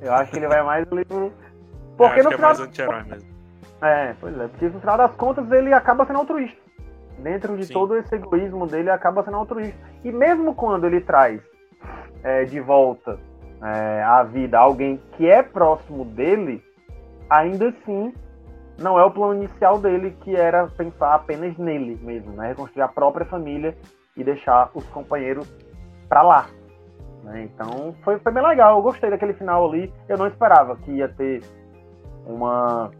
[0.00, 1.32] Eu acho que ele vai mais ali pro.
[1.96, 2.50] Porque no é final.
[2.50, 3.32] É mais anti-herói mesmo.
[3.80, 4.48] É, pois é.
[4.48, 6.60] Porque no final das contas ele acaba sendo altruísta.
[7.18, 7.72] Dentro de Sim.
[7.72, 9.78] todo esse egoísmo dele, acaba sendo altruísta.
[10.02, 11.40] E mesmo quando ele traz
[12.22, 13.18] é, de volta
[13.62, 16.62] é, à vida alguém que é próximo dele,
[17.30, 18.12] ainda assim
[18.78, 22.48] não é o plano inicial dele, que era pensar apenas nele mesmo, né?
[22.48, 23.76] Reconstruir a própria família
[24.16, 25.48] e deixar os companheiros
[26.08, 26.46] para lá.
[27.22, 27.44] Né?
[27.44, 29.92] Então foi, foi bem legal, eu gostei daquele final ali.
[30.08, 31.42] Eu não esperava que ia ter
[32.26, 32.90] uma,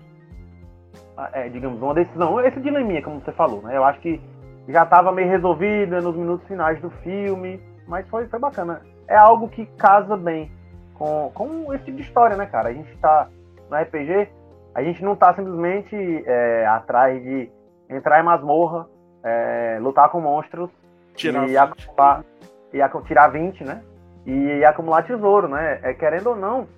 [1.33, 3.77] é, digamos, uma decisão, esse dileminha, como você falou, né?
[3.77, 4.21] Eu acho que
[4.69, 8.81] já estava meio resolvido nos minutos finais do filme, mas foi, foi bacana
[9.13, 10.51] é algo que casa bem
[10.95, 12.71] com, com esse tipo de história, né, cara?
[12.71, 13.29] A gente tá
[13.71, 14.29] no RPG,
[14.75, 15.95] a gente não tá simplesmente
[16.27, 17.51] é, atrás de
[17.91, 18.89] entrar em masmorra,
[19.23, 20.71] é, lutar com monstros
[21.15, 22.25] tirar e acumular,
[22.73, 23.83] e tirar 20, né?
[24.27, 25.81] E, acumular tesouro, né?
[25.83, 26.69] É, querendo ou não,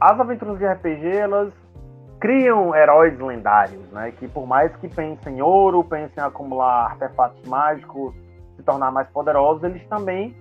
[0.00, 1.52] as aventuras de RPG, elas
[2.20, 4.12] criam heróis lendários, né?
[4.12, 8.14] Que por mais que pensem em ouro, pensem em acumular artefatos mágicos,
[8.56, 10.34] se tornar mais poderosos, eles também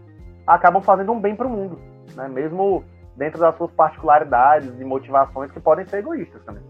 [0.46, 1.80] acabam fazendo um bem para o mundo,
[2.16, 2.28] né?
[2.28, 2.84] mesmo
[3.16, 6.64] dentro das suas particularidades e motivações que podem ser egoístas também.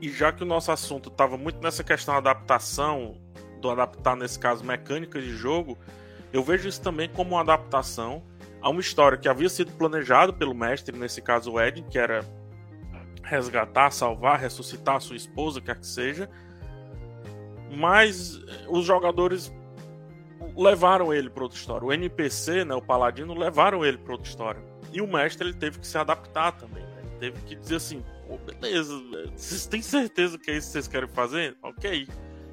[0.00, 3.14] E já que o nosso assunto estava muito nessa questão da adaptação,
[3.60, 5.78] do adaptar, nesse caso, mecânicas de jogo,
[6.32, 8.22] eu vejo isso também como uma adaptação
[8.60, 12.24] a uma história que havia sido planejada pelo mestre, nesse caso o Ed, que era
[13.22, 16.28] resgatar, salvar, ressuscitar sua esposa, quer que seja.
[17.70, 19.52] Mas os jogadores
[20.56, 21.86] levaram ele para outra história.
[21.86, 24.62] O NPC, né, o Paladino, levaram ele para outra história.
[24.92, 26.82] E o mestre ele teve que se adaptar também.
[26.82, 27.02] Né?
[27.02, 28.92] Ele teve que dizer assim: Pô, beleza,
[29.34, 31.56] vocês têm certeza que é isso que vocês querem fazer?
[31.62, 32.08] Ok.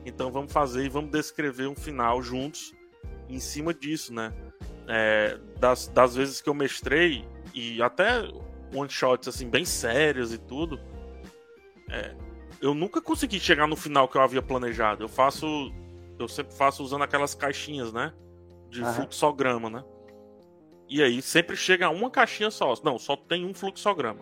[0.05, 2.73] Então vamos fazer e vamos descrever um final juntos
[3.29, 4.33] em cima disso, né?
[4.87, 8.21] É, das, das vezes que eu mestrei e até
[8.73, 10.79] one shots assim bem sérios e tudo,
[11.89, 12.15] é,
[12.61, 15.03] eu nunca consegui chegar no final que eu havia planejado.
[15.03, 15.71] Eu faço
[16.19, 18.13] eu sempre faço usando aquelas caixinhas, né?
[18.69, 18.93] De uhum.
[18.93, 19.83] fluxograma, né?
[20.89, 22.73] E aí sempre chega uma caixinha só.
[22.83, 24.21] Não, só tem um fluxograma.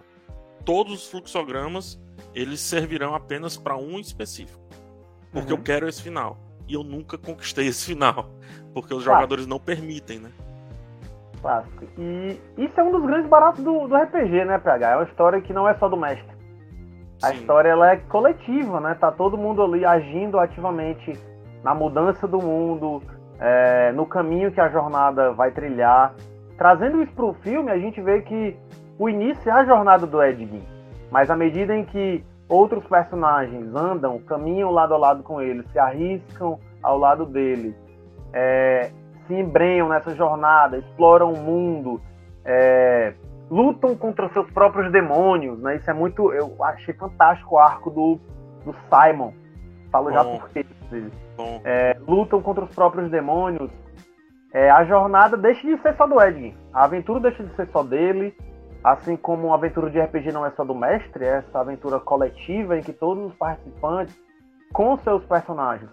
[0.65, 1.99] Todos os fluxogramas
[2.33, 4.61] eles servirão apenas para um específico.
[5.31, 5.59] Porque uhum.
[5.59, 6.37] eu quero esse final.
[6.67, 8.31] E eu nunca conquistei esse final.
[8.73, 10.31] Porque os jogadores não permitem, né?
[11.41, 11.85] Clássico.
[11.97, 14.89] E isso é um dos grandes baratos do, do RPG, né, PH?
[14.91, 16.35] É uma história que não é só do mestre.
[17.21, 17.35] A Sim.
[17.35, 18.95] história ela é coletiva, né?
[18.99, 21.13] Tá todo mundo ali agindo ativamente
[21.63, 23.01] na mudança do mundo,
[23.39, 26.13] é, no caminho que a jornada vai trilhar.
[26.57, 28.55] Trazendo isso para o filme, a gente vê que
[28.99, 30.63] o início é a jornada do Ed Gein,
[31.11, 35.79] mas à medida em que outros personagens andam, caminham lado a lado com ele, se
[35.79, 37.75] arriscam ao lado dele,
[38.33, 38.91] é,
[39.31, 42.01] se embrenham nessa jornada, exploram o mundo,
[42.43, 43.13] é,
[43.49, 45.77] lutam contra seus próprios demônios, né?
[45.77, 48.19] Isso é muito, eu achei fantástico o arco do,
[48.65, 49.31] do Simon.
[49.89, 50.13] Falo Bom.
[50.13, 50.65] já por quê
[51.63, 53.71] é, lutam contra os próprios demônios.
[54.53, 56.53] É, a jornada deixa de ser só do Ed.
[56.73, 58.35] A aventura deixa de ser só dele.
[58.83, 62.75] Assim como a aventura de RPG não é só do mestre, é essa aventura coletiva
[62.75, 64.19] em que todos os participantes,
[64.73, 65.87] com seus personagens,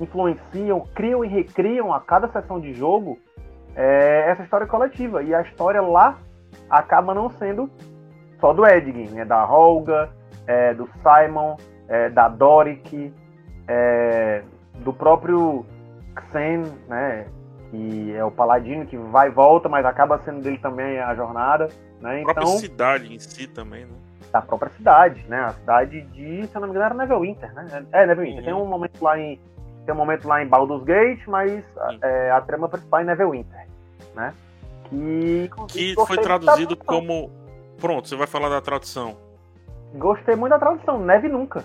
[0.00, 3.18] influenciam, criam e recriam a cada sessão de jogo
[3.74, 5.22] é, essa história coletiva.
[5.22, 6.18] E a história lá
[6.68, 7.70] acaba não sendo
[8.40, 9.24] só do Edgin, né?
[9.24, 10.10] da Holga,
[10.46, 11.56] é, do Simon,
[11.88, 13.12] é, da Doric,
[13.68, 14.42] é,
[14.80, 15.64] do próprio
[16.30, 17.26] Xen, né?
[17.70, 21.68] Que é o paladino que vai e volta, mas acaba sendo dele também a jornada.
[22.00, 22.20] Né?
[22.20, 23.92] A própria então, cidade em si também, né?
[24.30, 25.40] Da própria cidade, né?
[25.40, 27.86] A cidade de, se eu não me engano, era Neverwinter, né?
[27.92, 28.40] É, Neverwinter.
[28.40, 28.44] Uhum.
[28.44, 29.38] Tem um momento lá em.
[29.84, 31.64] Tem um momento lá em Baldur's Gate, mas
[32.02, 33.66] é, a trama principal é Neverwinter,
[34.14, 34.32] né?
[34.84, 37.30] Que, que foi traduzido como.
[37.80, 39.16] Pronto, você vai falar da tradução.
[39.94, 41.64] Gostei muito da tradução, Neve Nunca.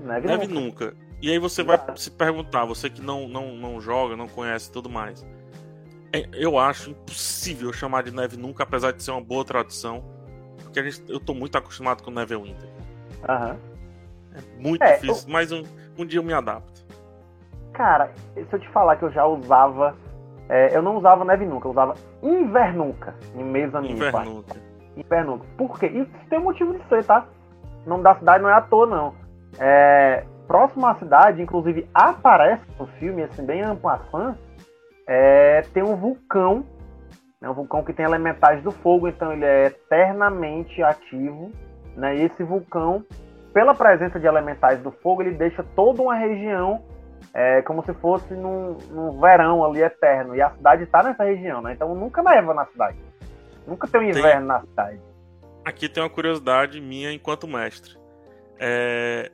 [0.00, 0.86] Neve, Neve nunca.
[0.86, 1.06] nunca.
[1.22, 4.90] E aí você vai se perguntar, você que não, não, não joga, não conhece tudo
[4.90, 5.26] mais.
[6.12, 10.04] É, eu acho impossível chamar de neve nunca, apesar de ser uma boa tradução.
[10.62, 12.68] Porque gente, eu tô muito acostumado com neve winter.
[13.28, 13.56] Aham.
[14.34, 15.32] É muito é, difícil, eu...
[15.32, 15.62] mas um,
[15.98, 16.75] um dia eu me adapto.
[17.76, 19.94] Cara, se eu te falar que eu já usava.
[20.48, 23.96] É, eu não usava neve nunca, eu usava invernunca em meios amigos.
[23.96, 24.56] Invernunca.
[24.96, 25.44] Invernunca.
[25.58, 25.86] Por quê?
[25.88, 27.26] Isso tem um motivo de ser, tá?
[27.84, 29.14] O nome da cidade não é à toa, não.
[29.58, 34.36] É, próximo à cidade, inclusive aparece no filme, assim, bem ampassant,
[35.06, 36.64] é, tem um vulcão,
[37.40, 41.50] né, um vulcão que tem elementais do fogo, então ele é eternamente ativo,
[41.96, 43.04] né, e esse vulcão,
[43.52, 46.82] pela presença de elementais do fogo, ele deixa toda uma região
[47.34, 51.60] é, como se fosse num, num verão ali eterno, e a cidade está nessa região,
[51.62, 52.98] né, então nunca neva na cidade,
[53.66, 54.46] nunca tem um inverno tem...
[54.46, 55.00] na cidade.
[55.64, 57.98] Aqui tem uma curiosidade minha enquanto mestre.
[58.58, 59.32] É,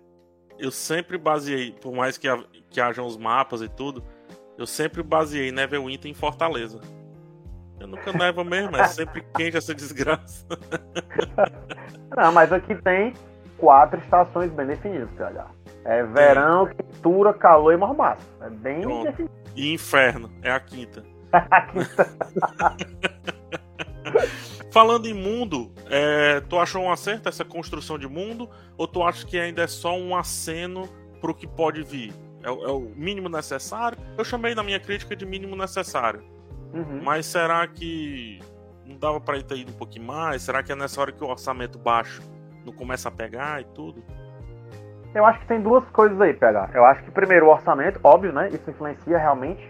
[0.59, 2.26] eu sempre baseei, por mais que,
[2.70, 4.03] que hajam os mapas e tudo,
[4.57, 6.80] eu sempre baseei Neverwinter em Fortaleza.
[7.80, 10.47] Eu nunca nevo mesmo, é sempre quente essa desgraça.
[12.16, 13.12] Não, mas aqui tem
[13.59, 15.47] quatro estações bem definidas, PH.
[15.85, 18.26] É verão, quintura, calor e mormaço.
[18.41, 19.30] É bem Pronto.
[19.55, 21.05] E inferno, é a quinta.
[21.33, 22.09] a quinta.
[24.72, 28.49] Falando em mundo, é, tu achou um acerto essa construção de mundo?
[28.78, 30.89] Ou tu acha que ainda é só um aceno
[31.20, 32.12] pro que pode vir?
[32.43, 33.99] É, é o mínimo necessário?
[34.16, 36.22] Eu chamei na minha crítica de mínimo necessário.
[36.72, 37.03] Uhum.
[37.03, 38.41] Mas será que
[38.87, 40.43] não dava para ter ido um pouquinho mais?
[40.43, 42.22] Será que é nessa hora que o orçamento baixo
[42.64, 44.03] não começa a pegar e tudo?
[45.14, 46.70] Eu acho que tem duas coisas aí, pegar.
[46.74, 48.48] Eu acho que primeiro o orçamento, óbvio, né?
[48.48, 49.62] Isso influencia realmente.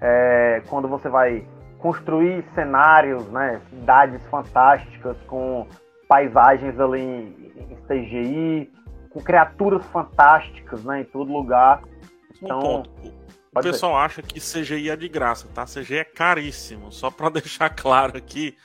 [0.00, 1.46] É, quando você vai
[1.78, 5.66] construir cenários, né, cidades fantásticas com
[6.08, 8.72] paisagens ali em, em CGI,
[9.10, 11.82] com criaturas fantásticas, né, em todo lugar.
[12.42, 12.90] Então, um ponto.
[13.54, 14.04] O pessoal ser.
[14.04, 15.64] acha que CGI é de graça, tá?
[15.64, 16.90] CGI é caríssimo.
[16.90, 18.56] Só para deixar claro aqui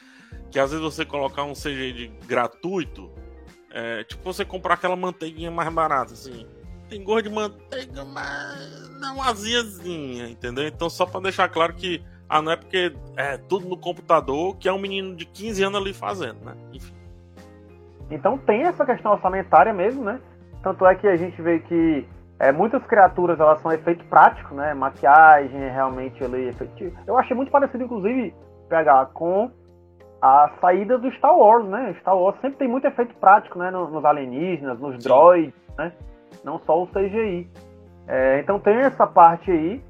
[0.49, 3.12] que às vezes você colocar um CGI de gratuito,
[3.72, 6.47] é tipo você comprar aquela manteiguinha mais barata, assim.
[6.89, 10.67] Tem gosto de manteiga, mas não aziazinha, entendeu?
[10.67, 14.67] Então só para deixar claro que ah, não é porque é tudo no computador que
[14.67, 16.53] é um menino de 15 anos ali fazendo, né?
[16.74, 16.93] Enfim.
[18.11, 20.20] Então tem essa questão orçamentária mesmo, né?
[20.63, 22.07] Tanto é que a gente vê que
[22.39, 24.74] é, muitas criaturas elas são efeito prático, né?
[24.74, 26.95] Maquiagem é realmente ali efetivo.
[27.05, 28.34] Eu achei muito parecido, inclusive,
[28.70, 29.51] pegar com
[30.22, 31.95] a saída do Star Wars, né?
[32.01, 33.72] Star Wars sempre tem muito efeito prático, né?
[33.72, 35.07] Nos alienígenas, nos Sim.
[35.07, 35.93] droids, né?
[36.43, 37.49] Não só o CGI.
[38.07, 39.84] É, então tem essa parte aí.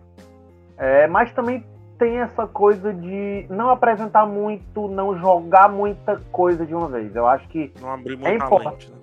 [0.77, 1.63] É, mas também
[1.97, 7.13] tem essa coisa de não apresentar muito, não jogar muita coisa de uma vez.
[7.15, 8.89] Eu acho que não abrir é importante.
[8.89, 8.97] Né?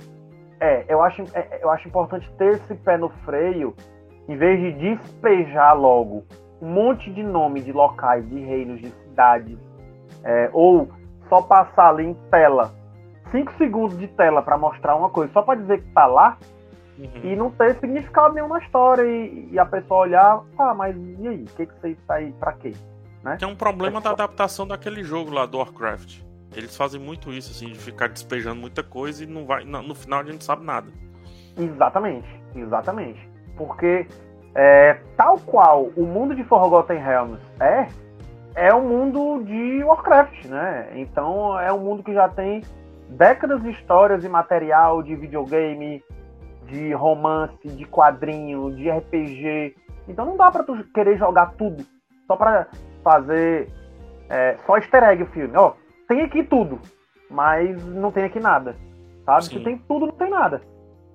[0.58, 3.74] É, eu acho, é, eu acho importante ter esse pé no freio,
[4.26, 6.24] em vez de despejar logo
[6.60, 9.58] um monte de nome de locais, de reinos, de cidades,
[10.24, 10.88] é, ou
[11.28, 12.72] só passar ali em tela,
[13.30, 16.38] cinco segundos de tela para mostrar uma coisa, só para dizer que tá lá,
[16.98, 17.20] uhum.
[17.22, 21.28] e não ter significado nenhum na história e, e, a pessoa olhar, ah, mas e
[21.28, 21.42] aí?
[21.42, 22.72] O que, que você tá aí pra quê?
[23.22, 23.36] Né?
[23.36, 26.20] Tem um problema é da adaptação daquele jogo lá do Warcraft.
[26.54, 29.94] Eles fazem muito isso, assim, de ficar despejando muita coisa e não vai, no, no
[29.94, 30.90] final a gente não sabe nada.
[31.58, 33.28] Exatamente, exatamente.
[33.56, 34.06] Porque
[34.54, 37.88] é, tal qual o mundo de Forgotten Realms é,
[38.56, 40.88] é um mundo de Warcraft, né?
[40.94, 42.62] Então é um mundo que já tem
[43.10, 46.02] décadas de histórias e material de videogame,
[46.64, 49.76] de romance, de quadrinho, de RPG.
[50.08, 51.84] Então não dá para tu querer jogar tudo
[52.26, 52.66] só para
[53.04, 53.68] fazer
[54.30, 55.54] é, só easter egg o filme.
[55.54, 55.74] Ó,
[56.08, 56.80] tem aqui tudo,
[57.30, 58.74] mas não tem aqui nada.
[59.26, 59.44] Sabe?
[59.44, 59.58] Sim.
[59.58, 60.62] Se tem tudo, não tem nada.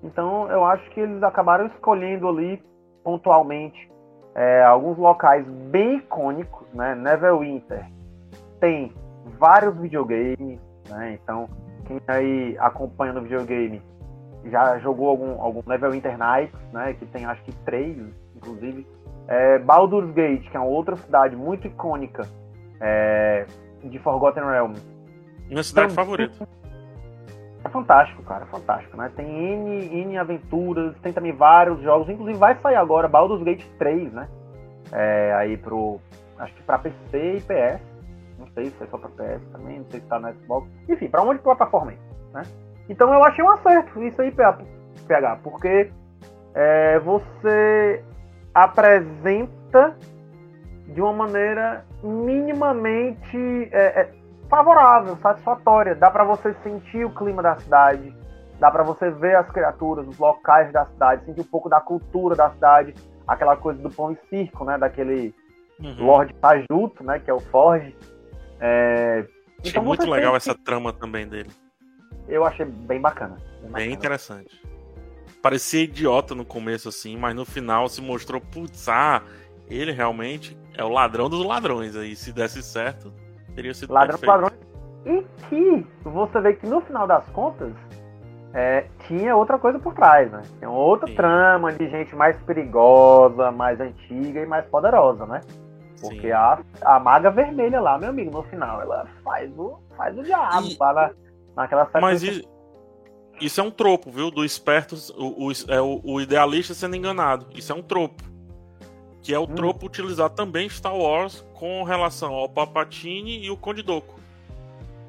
[0.04, 2.62] Então eu acho que eles acabaram escolhendo ali
[3.02, 3.90] pontualmente
[4.34, 6.94] é, alguns locais bem icônicos, né?
[6.94, 7.86] Neverwinter
[8.60, 8.92] tem
[9.38, 11.18] vários videogames, né?
[11.22, 11.48] Então
[11.84, 13.82] quem aí acompanha no videogame
[14.44, 16.94] já jogou algum, algum Neverwinter Nights, né?
[16.94, 17.96] Que tem acho que três,
[18.36, 18.86] inclusive.
[19.28, 22.26] É, Baldur's Gate, que é uma outra cidade muito icônica
[22.80, 23.46] é,
[23.82, 24.82] de Forgotten Realms.
[25.48, 26.48] Minha cidade então, favorita.
[27.64, 29.10] É fantástico, cara, é fantástico, né?
[29.14, 34.12] Tem N, N aventuras, tem também vários jogos, inclusive vai sair agora Baldur's Gate 3,
[34.12, 34.28] né?
[34.90, 36.00] É, aí pro.
[36.38, 37.82] Acho que pra PC e PS.
[38.38, 40.68] Não sei se é só pra PS também, não sei se tá no Xbox.
[40.88, 41.98] Enfim, pra onde plataforma aí,
[42.32, 42.42] né?
[42.88, 45.90] Então eu achei um acerto isso aí, PH, porque
[46.54, 48.02] é, você
[48.52, 49.96] apresenta
[50.88, 54.10] de uma maneira minimamente é, é,
[54.52, 55.94] favorável, satisfatória.
[55.94, 58.14] Dá para você sentir o clima da cidade,
[58.60, 62.36] dá para você ver as criaturas, os locais da cidade, sentir um pouco da cultura
[62.36, 62.94] da cidade,
[63.26, 64.76] aquela coisa do pão e circo, né?
[64.76, 65.34] Daquele
[65.80, 66.04] uhum.
[66.04, 67.18] Lord Tajuto, né?
[67.18, 67.96] Que é o Forge.
[68.60, 69.26] É...
[69.58, 71.50] Achei então, muito legal essa trama também dele.
[72.28, 73.36] Eu achei bem bacana.
[73.36, 73.72] Bem, bacana.
[73.72, 74.60] bem interessante
[75.40, 79.22] parecia idiota no começo, assim, mas no final se mostrou, putz, ah,
[79.68, 81.96] ele realmente é o ladrão dos ladrões.
[81.96, 83.12] Aí, se desse certo,
[83.54, 84.18] teria sido ladrão.
[85.04, 87.72] E que você vê que no final das contas,
[88.54, 90.42] é, tinha outra coisa por trás, né?
[90.58, 91.14] Tinha outra Sim.
[91.14, 95.40] trama de gente mais perigosa, mais antiga e mais poderosa, né?
[96.00, 96.32] Porque Sim.
[96.32, 100.66] a, a maga vermelha lá, meu amigo, no final, ela faz o, faz o diabo
[100.68, 101.10] E- lá na,
[101.56, 102.42] naquela Mas sequência.
[103.40, 104.30] i- isso é um tropo, viu?
[104.30, 107.46] Do esperto, o, o- é o, o idealista sendo enganado.
[107.54, 108.22] Isso é um tropo.
[109.22, 109.54] Que é o Hum.
[109.54, 114.18] tropo utilizado também em Star Wars com relação ao Palpatine e o Conde Dooku.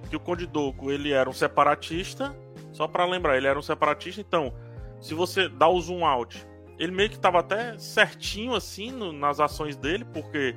[0.10, 2.36] Que o Conde Dooku, ele era um separatista,
[2.72, 4.54] só pra lembrar, ele era um separatista, então,
[5.02, 6.46] se você dá o zoom out,
[6.78, 10.56] ele meio que tava até certinho assim no- nas ações dele, porque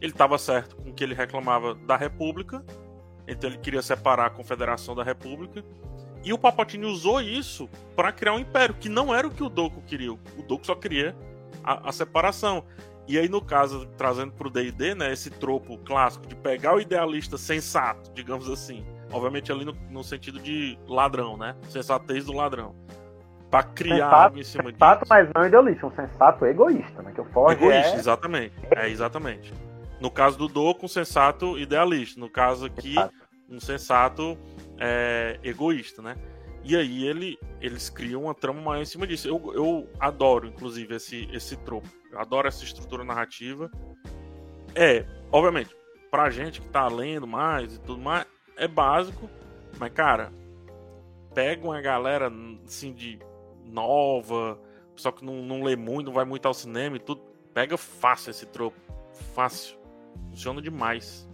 [0.00, 2.64] ele tava certo com o que ele reclamava da República,
[3.26, 5.62] então ele queria separar a Confederação da República.
[6.24, 9.48] E o Palpatine usou isso para criar um império, que não era o que o
[9.48, 10.12] Doku queria.
[10.12, 11.14] O Doku só queria
[11.62, 12.64] a, a separação.
[13.06, 17.38] E aí, no caso, trazendo pro D&D, né, esse tropo clássico de pegar o idealista
[17.38, 18.84] sensato, digamos assim.
[19.10, 21.56] Obviamente ali no, no sentido de ladrão, né?
[21.70, 22.74] Sensatez do ladrão.
[23.50, 25.08] Pra criar Sensato, algo em cima sensato, disso.
[25.08, 27.12] mas não idealista, um sensato egoísta, né?
[27.14, 27.98] Que o Ford Egoísta, é...
[27.98, 28.54] exatamente.
[28.76, 29.54] É, exatamente.
[30.00, 32.20] No caso do Doku, um sensato idealista.
[32.20, 33.14] No caso aqui, Exato.
[33.48, 34.38] um sensato
[34.78, 36.14] é, egoísta, né?
[36.64, 39.28] E aí ele, eles criam uma trama maior em cima disso.
[39.28, 41.88] Eu, eu adoro, inclusive, esse, esse tropo.
[42.10, 43.70] Eu adoro essa estrutura narrativa.
[44.74, 45.74] É, obviamente,
[46.10, 49.28] pra gente que tá lendo mais e tudo mais, é básico.
[49.78, 50.32] Mas, cara,
[51.34, 52.32] pega uma galera,
[52.66, 53.18] assim, de
[53.64, 54.60] nova,
[54.96, 57.22] só que não, não lê muito, não vai muito ao cinema e tudo.
[57.54, 58.76] Pega fácil esse tropo.
[59.34, 59.78] Fácil.
[60.30, 61.27] Funciona demais.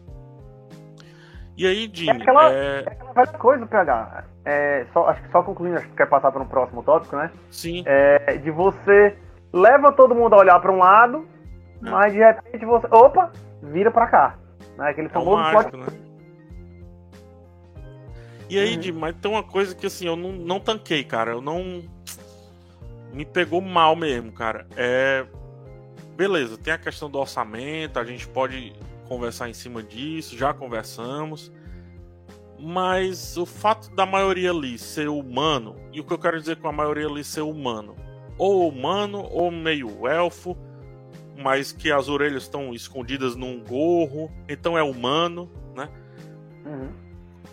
[1.56, 2.80] E aí, Jimmy, aquela- é...
[2.84, 4.24] É aquela velha coisa, PH.
[4.44, 7.30] É, só, acho que só concluindo, acho que quer passar para um próximo tópico, né?
[7.50, 9.16] sim, É de você
[9.52, 11.26] leva todo mundo a olhar para um lado,
[11.84, 11.90] É.
[11.90, 12.86] mas de repente você.
[12.90, 13.30] Opa!
[13.62, 14.38] Vira para cá.
[14.76, 14.90] Né?
[14.90, 15.98] Aquele é famoso mágico, plot né?
[18.50, 18.82] E aí, Uhum.
[18.82, 21.30] Jimmy, mas tem uma coisa que assim, eu não, não tanquei, cara.
[21.30, 21.82] Eu não.
[23.12, 24.66] Me pegou mal mesmo, cara.
[24.76, 25.24] É.
[26.16, 28.72] Beleza, tem a questão do orçamento, a gente pode
[29.04, 31.52] conversar em cima disso, já conversamos.
[32.58, 36.68] Mas o fato da maioria ali ser humano, e o que eu quero dizer com
[36.68, 37.94] a maioria ali ser humano,
[38.38, 40.56] ou humano, ou meio elfo,
[41.36, 45.88] mas que as orelhas estão escondidas num gorro, então é humano, né?
[46.64, 46.90] Uhum.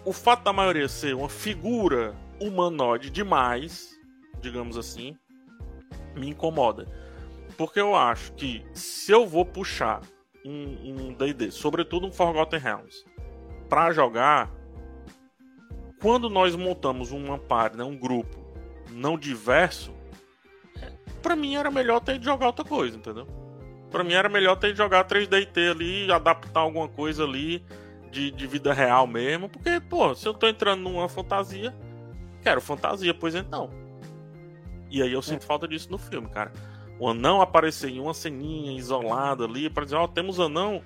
[0.05, 3.99] o fato da maioria ser uma figura humanoide demais,
[4.39, 5.17] digamos assim,
[6.15, 6.87] me incomoda.
[7.57, 10.01] Porque eu acho que se eu vou puxar
[10.49, 13.05] um D&D, sobretudo um Forgotten Realms,
[13.69, 14.51] pra jogar,
[16.01, 18.37] quando nós montamos uma party, né, um grupo
[18.89, 19.93] não diverso,
[21.21, 23.27] pra mim era melhor ter de jogar outra coisa, entendeu?
[23.89, 27.63] Pra mim era melhor ter de jogar 3D&T ali, adaptar alguma coisa ali,
[28.11, 31.73] de, de vida real mesmo, porque, pô, se eu tô entrando numa fantasia,
[32.41, 33.69] quero fantasia, pois então.
[34.89, 36.51] E aí eu sinto falta disso no filme, cara.
[37.01, 40.83] O anão aparecer em uma ceninha isolada ali pra dizer, ó, temos anão,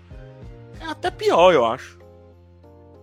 [0.79, 1.99] é até pior, eu acho.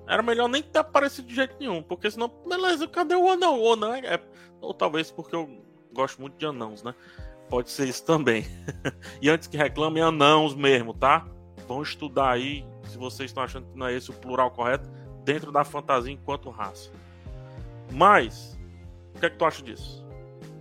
[0.09, 3.61] Era melhor nem ter aparecido de jeito nenhum, porque senão, beleza, cadê o anão?
[3.61, 4.15] O anão é.
[4.15, 4.21] é-
[4.63, 6.95] Ou talvez porque eu gosto muito de anãos, né?
[7.51, 8.47] Pode ser isso também.
[9.21, 11.27] e antes que reclamem, anãos mesmo, tá?
[11.69, 14.89] Vão estudar aí, se vocês estão achando que não é esse o plural correto,
[15.23, 16.91] dentro da fantasia enquanto raça.
[17.91, 18.59] Mas,
[19.15, 20.02] o que é que tu acha disso?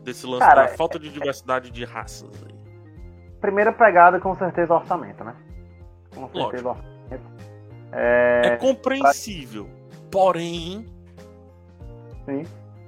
[0.04, 2.56] Desse lance Cara, da falta de diversidade de raças aí.
[3.40, 5.36] Primeira pegada, com certeza, orçamento, né?
[6.14, 6.70] Com certeza, Lógico.
[6.70, 6.92] orçamento.
[7.92, 9.70] É, É, compreensível.
[10.12, 10.86] Porém,
[12.26, 12.44] sim.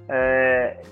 [0.08, 0.82] É,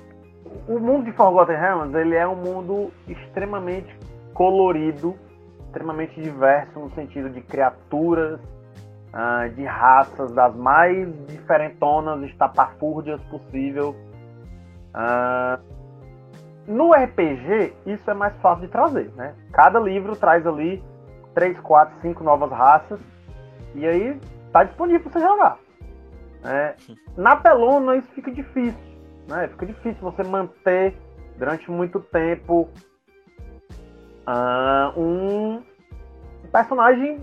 [0.69, 3.95] o mundo de Forgotten Realms, ele é um mundo extremamente
[4.35, 5.17] colorido,
[5.67, 8.41] extremamente diverso no sentido de criaturas,
[9.13, 13.95] ah, de raças das mais diferentonas, estapafúrdias possível.
[16.67, 19.35] No RPG, isso é mais fácil de trazer, né?
[19.53, 20.83] Cada livro traz ali
[21.35, 23.01] 3, 4, 5 novas raças
[23.75, 24.21] e aí
[24.53, 25.59] tá disponível para você jogar.
[26.43, 26.77] né?
[27.17, 28.81] na telona isso fica difícil,
[29.29, 29.49] né?
[29.49, 30.97] Fica difícil você manter
[31.37, 32.69] durante muito tempo
[34.27, 35.63] ah, um
[36.53, 37.21] personagem,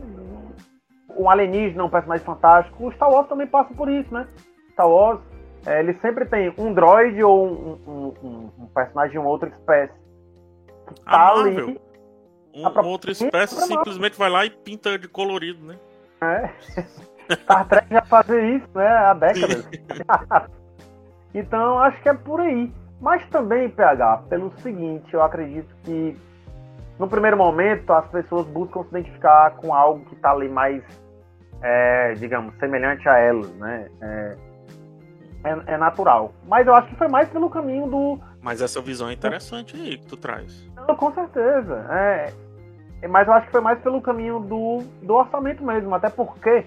[1.15, 2.87] um alienígena, um personagem fantástico.
[2.87, 4.27] O Star Wars também passa por isso, né?
[4.73, 5.21] Star Wars,
[5.66, 9.49] eh, ele sempre tem um droid ou um, um- um- um personagem de uma outra
[9.49, 9.93] espécie
[10.88, 11.82] que tá Marvel, ali.
[12.55, 15.76] um- a própria- outra espécie simplesmente vai lá e pinta de colorido, né?
[16.22, 16.53] né?
[17.43, 18.88] Star Trek já fazia isso, né?
[18.88, 19.70] Há décadas.
[21.34, 22.72] então, acho que é por aí.
[22.99, 26.18] Mas também, PH, pelo seguinte, eu acredito que
[26.97, 30.84] no primeiro momento as pessoas buscam se identificar com algo que está ali mais,
[31.62, 33.89] é, digamos, semelhante a elas, né?
[34.01, 34.36] É,
[35.43, 36.33] é, é, natural.
[36.47, 38.19] Mas eu acho que foi mais pelo caminho do.
[38.41, 40.67] Mas essa visão é interessante aí que tu traz.
[40.75, 41.85] Não, com certeza.
[41.89, 42.33] É,
[43.01, 45.93] é, mas eu acho que foi mais pelo caminho do, do orçamento mesmo.
[45.95, 46.65] Até porque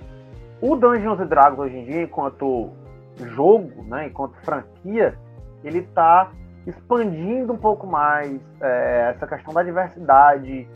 [0.61, 2.71] o Dungeons Dragons hoje em dia, enquanto
[3.35, 5.19] jogo, né, enquanto franquia,
[5.63, 6.31] ele está
[6.67, 10.67] expandindo um pouco mais é, essa questão da diversidade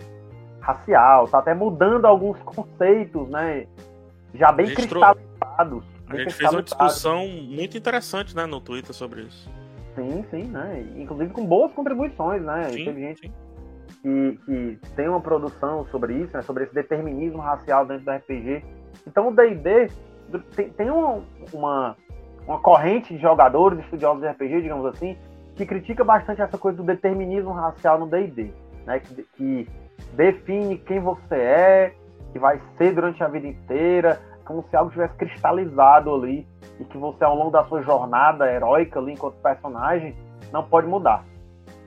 [0.60, 3.66] racial, tá até mudando alguns conceitos, né?
[4.34, 5.84] Já bem cristalizados.
[6.08, 9.50] A gente fez uma discussão muito interessante, né, no Twitter sobre isso.
[9.94, 10.84] Sim, sim, né?
[10.96, 12.64] Inclusive com boas contribuições, né?
[12.64, 13.32] Sim, Teve gente
[14.02, 16.42] que, que, tem uma produção sobre isso, né?
[16.42, 18.62] Sobre esse determinismo racial dentro do RPG.
[19.06, 19.88] Então o D&D
[20.54, 21.96] tem, tem uma, uma,
[22.46, 25.16] uma corrente de jogadores, estudiosos de RPG, digamos assim,
[25.54, 28.52] que critica bastante essa coisa do determinismo racial no D&D,
[28.84, 29.00] né?
[29.00, 29.68] Que, que
[30.12, 31.94] define quem você é,
[32.32, 36.46] que vai ser durante a vida inteira, como se algo tivesse cristalizado ali
[36.80, 40.14] e que você ao longo da sua jornada heróica ali enquanto personagem
[40.52, 41.24] não pode mudar.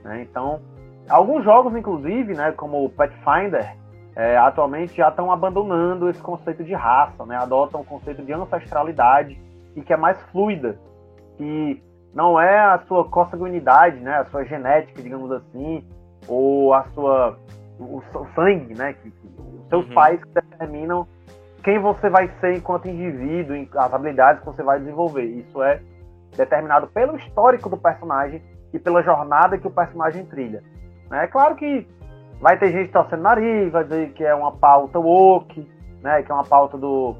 [0.04, 0.22] Né?
[0.22, 0.60] Então,
[1.08, 3.76] alguns jogos inclusive, né, como o Pathfinder,
[4.14, 7.36] é, atualmente já estão abandonando esse conceito de raça, né?
[7.36, 9.40] adotam o conceito de ancestralidade
[9.74, 10.78] e que é mais fluida,
[11.36, 11.82] que
[12.14, 15.84] não é a sua consanguinidade, né, a sua genética, digamos assim,
[16.26, 17.38] ou a sua
[17.78, 19.94] o, o sangue, né, que, que os seus uhum.
[19.94, 21.06] pais determinam
[21.62, 25.24] quem você vai ser enquanto indivíduo, as habilidades que você vai desenvolver.
[25.24, 25.80] Isso é
[26.36, 28.42] determinado pelo histórico do personagem
[28.72, 30.62] e pela jornada que o personagem trilha.
[31.12, 31.86] É claro que
[32.40, 35.68] vai ter gente torcendo nariz, vai dizer que é uma pauta woke,
[36.02, 37.14] né, que é uma pauta do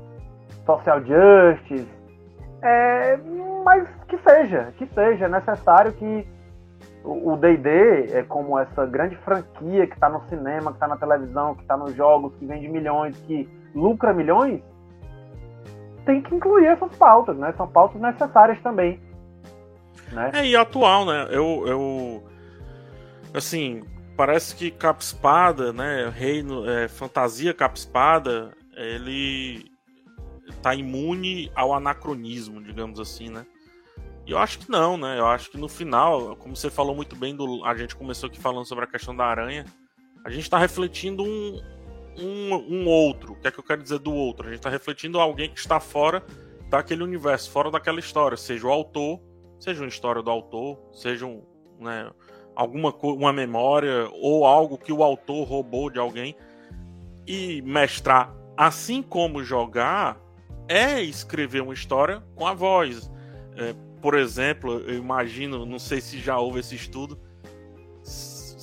[0.65, 1.89] social justice,
[2.63, 3.19] é,
[3.65, 6.27] mas que seja, que seja necessário que
[7.03, 11.55] o D&D é como essa grande franquia que está no cinema, que está na televisão,
[11.55, 14.63] que está nos jogos, que vende milhões, que lucra milhões,
[16.05, 17.53] tem que incluir essas pautas, né?
[17.57, 19.01] São pautas necessárias também.
[20.13, 20.31] Né?
[20.35, 21.29] É, e atual, né?
[21.31, 22.25] Eu, eu.
[23.33, 23.83] Assim,
[24.17, 26.13] parece que Capa Espada, né?
[26.15, 29.71] Reino, é, Fantasia Capa Espada, ele
[30.63, 33.47] tá imune ao anacronismo, digamos assim, né?
[34.27, 35.19] E eu acho que não, né?
[35.19, 38.41] Eu acho que no final, como você falou muito bem, do, a gente começou aqui
[38.41, 39.65] falando sobre a questão da aranha,
[40.25, 41.61] a gente está refletindo um,
[42.19, 43.33] um, um outro.
[43.33, 44.47] O que é que eu quero dizer do outro?
[44.47, 46.25] A gente está refletindo alguém que está fora
[46.69, 49.21] daquele universo, fora daquela história, seja o autor,
[49.59, 51.43] seja uma história do autor, seja um,
[51.79, 52.11] né,
[52.55, 56.37] alguma uma memória ou algo que o autor roubou de alguém
[57.27, 60.21] e mestrar, assim como jogar,
[60.69, 63.11] é escrever uma história com a voz.
[63.57, 67.19] É, por exemplo, eu imagino, não sei se já houve esse estudo,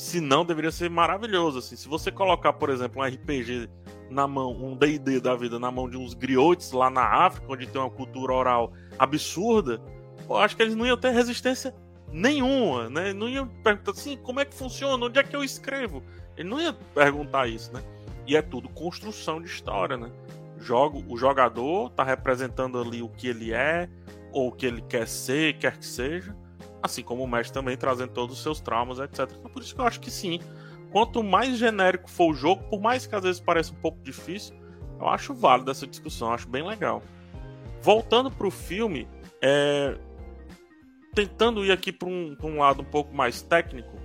[0.08, 1.60] se não, deveria ser maravilhoso.
[1.60, 1.76] Assim.
[1.76, 3.70] Se você colocar, por exemplo, um RPG
[4.10, 7.68] na mão, um D&D da vida na mão de uns griotes lá na África, onde
[7.68, 9.82] tem uma cultura oral absurda,
[10.28, 11.76] eu acho que eles não iam ter resistência
[12.10, 13.12] nenhuma, né?
[13.12, 16.02] Não iam perguntar assim, como é que funciona, onde é que eu escrevo?
[16.38, 17.84] Ele não ia perguntar isso, né?
[18.26, 20.10] E é tudo construção de história, né?
[20.58, 23.90] Jogo, o jogador tá representando ali o que ele é,
[24.32, 26.34] ou o que ele quer ser, quer que seja
[26.88, 29.30] Assim como o mestre também trazendo todos os seus traumas, etc.
[29.38, 30.40] Então, por isso que eu acho que sim.
[30.90, 34.56] Quanto mais genérico for o jogo, por mais que às vezes pareça um pouco difícil,
[34.98, 37.04] eu acho válido essa discussão, acho bem legal.
[37.82, 39.06] Voltando para o filme,
[39.42, 39.98] é...
[41.14, 44.00] tentando ir aqui para um, um lado um pouco mais técnico,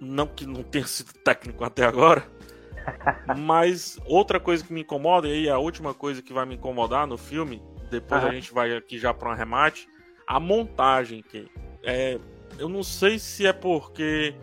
[0.00, 2.26] não que não tenha sido técnico até agora,
[3.36, 7.06] mas outra coisa que me incomoda, e aí a última coisa que vai me incomodar
[7.06, 8.30] no filme, depois uhum.
[8.30, 9.86] a gente vai aqui já para um remate,
[10.28, 11.50] a montagem que
[11.82, 12.20] é,
[12.58, 14.34] eu não sei se é porque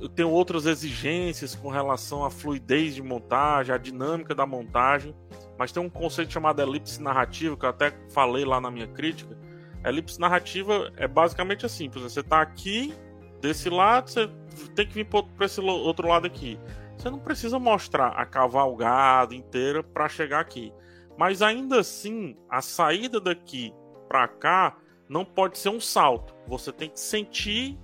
[0.00, 5.14] eu tenho outras exigências com relação à fluidez de montagem, à dinâmica da montagem,
[5.58, 9.36] mas tem um conceito chamado elipse narrativa que eu até falei lá na minha crítica.
[9.84, 12.94] elipse narrativa é basicamente assim, por exemplo, você está aqui
[13.42, 14.30] desse lado, você
[14.74, 16.58] tem que vir para esse outro lado aqui.
[16.96, 20.72] Você não precisa mostrar a cavalgada inteira para chegar aqui.
[21.18, 23.72] Mas ainda assim, a saída daqui
[24.08, 24.76] para cá
[25.08, 26.34] não pode ser um salto.
[26.46, 27.78] Você tem que sentir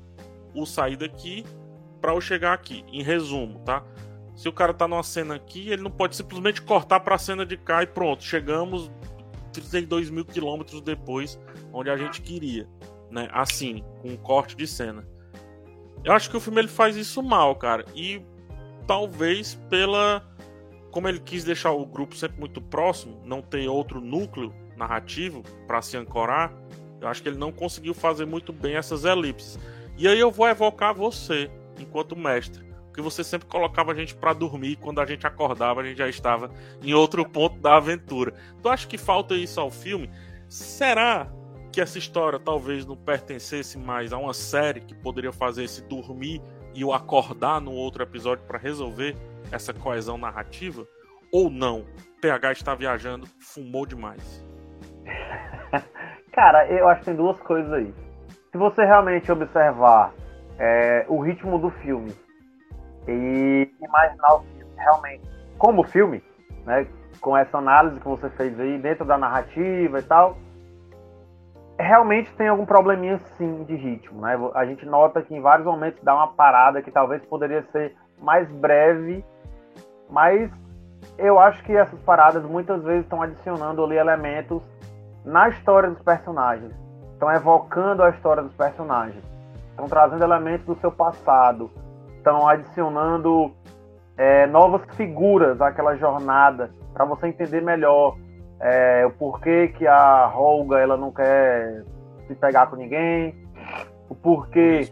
[0.54, 1.44] o sair daqui
[2.00, 2.84] para eu chegar aqui.
[2.88, 3.84] Em resumo, tá?
[4.34, 7.44] Se o cara tá numa cena aqui, ele não pode simplesmente cortar para a cena
[7.44, 8.90] de cá e pronto, chegamos
[9.52, 11.38] 32 mil quilômetros depois
[11.72, 12.68] onde a gente queria,
[13.10, 13.28] né?
[13.32, 15.06] Assim, com um corte de cena.
[16.04, 17.84] Eu acho que o filme ele faz isso mal, cara.
[17.94, 18.22] E
[18.86, 20.26] talvez pela
[20.90, 25.82] como ele quis deixar o grupo sempre muito próximo, não ter outro núcleo narrativo para
[25.82, 26.52] se ancorar,
[27.00, 29.58] eu acho que ele não conseguiu fazer muito bem essas elipses.
[29.98, 34.32] E aí eu vou evocar você, enquanto mestre, porque você sempre colocava a gente para
[34.32, 36.50] dormir, quando a gente acordava, a gente já estava
[36.82, 38.34] em outro ponto da aventura.
[38.62, 40.10] Tu acha que falta isso ao filme?
[40.48, 41.32] Será
[41.72, 46.42] que essa história talvez não pertencesse mais a uma série que poderia fazer esse dormir
[46.74, 49.16] e o acordar no outro episódio para resolver
[49.50, 50.86] essa coesão narrativa?
[51.32, 51.86] Ou não?
[52.20, 54.44] PH está viajando, fumou demais.
[56.32, 57.94] Cara, eu acho que tem duas coisas aí.
[58.50, 60.12] Se você realmente observar
[60.58, 62.14] é, o ritmo do filme
[63.08, 65.22] e imaginar o filme realmente
[65.58, 66.22] como filme,
[66.66, 66.86] né,
[67.20, 70.36] com essa análise que você fez aí dentro da narrativa e tal,
[71.78, 74.36] realmente tem algum probleminha sim de ritmo, né?
[74.54, 78.48] A gente nota que em vários momentos dá uma parada que talvez poderia ser mais
[78.50, 79.24] breve,
[80.10, 80.50] mas
[81.18, 84.62] eu acho que essas paradas muitas vezes estão adicionando ali elementos
[85.24, 86.72] na história dos personagens,
[87.12, 89.22] estão evocando a história dos personagens,
[89.70, 91.70] estão trazendo elementos do seu passado,
[92.16, 93.52] estão adicionando
[94.16, 98.16] é, novas figuras àquela jornada para você entender melhor
[98.60, 101.84] é, o porquê que a Holga ela não quer
[102.26, 103.34] se pegar com ninguém,
[104.08, 104.88] o porquê.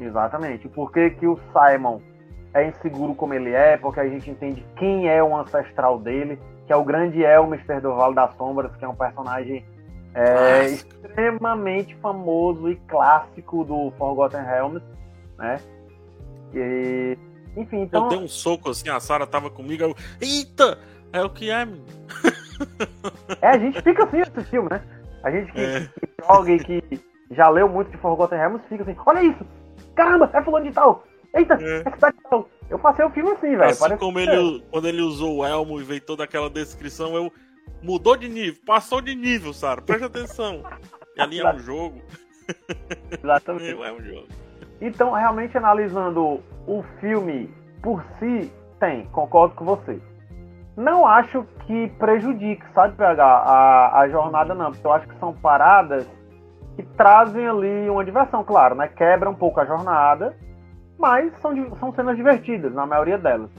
[0.00, 2.00] Exatamente, o porquê que o Simon
[2.52, 6.72] é inseguro como ele é, porque a gente entende quem é o ancestral dele, que
[6.72, 9.64] é o grande Elmister do Vale das Sombras, que é um personagem
[10.14, 14.82] é, extremamente famoso e clássico do Forgotten Realms,
[15.36, 15.60] né?
[16.54, 17.18] E,
[17.56, 18.04] enfim, então...
[18.04, 19.96] Eu dei um soco assim, a Sarah tava comigo, eu...
[20.20, 20.78] Eita!
[21.12, 21.84] É o que é, menino.
[23.42, 24.80] É, a gente fica assim nesse filme, né?
[25.24, 25.80] A gente que, é.
[25.80, 27.00] que joga e que
[27.32, 29.44] já leu muito de Forgotten Realms fica assim, olha isso!
[29.96, 31.04] Caramba, é fulano de tal!
[31.34, 32.48] Eita, é, é cidade de tal!
[32.70, 33.64] Eu passei o filme assim, velho.
[33.64, 37.32] Assim como ele, quando ele usou o elmo e veio toda aquela descrição, eu
[37.82, 39.82] mudou de nível, passou de nível, Sara.
[39.82, 40.62] Preste atenção.
[41.16, 42.00] E ali é um jogo.
[43.22, 43.70] Exatamente.
[43.82, 44.28] é um jogo.
[44.80, 47.52] Então, realmente analisando o filme
[47.82, 48.50] por si,
[48.80, 50.00] tem, concordo com você.
[50.76, 55.32] Não acho que prejudique, sabe, PH, a, a jornada não, porque eu acho que são
[55.32, 56.06] paradas
[56.74, 58.88] que trazem ali uma diversão, claro, né?
[58.88, 60.36] Quebra um pouco a jornada,
[60.98, 63.50] mas são, são cenas divertidas, na maioria delas.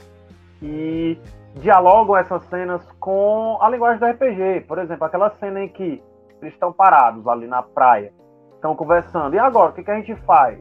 [0.62, 1.18] E
[1.54, 4.64] dialogam essas cenas com a linguagem do RPG.
[4.66, 6.02] Por exemplo, aquela cena em que
[6.40, 8.12] eles estão parados ali na praia,
[8.54, 9.34] estão conversando.
[9.34, 10.58] E agora, o que, que a gente faz?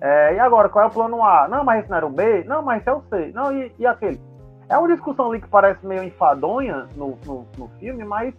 [0.00, 1.46] É, e agora, qual é o plano A?
[1.48, 2.44] Não, mas esse não era o B?
[2.44, 3.30] Não, mas esse é o C.
[3.32, 4.20] Não, e, e aquele?
[4.68, 8.34] É uma discussão ali que parece meio enfadonha no, no, no filme, mas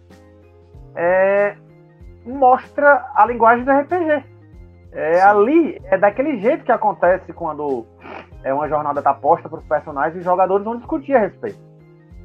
[0.94, 1.56] é,
[2.26, 4.33] mostra a linguagem do RPG.
[4.94, 7.84] É, ali, é daquele jeito que acontece quando
[8.42, 11.58] é uma jornada está posta para os personagens e os jogadores vão discutir a respeito.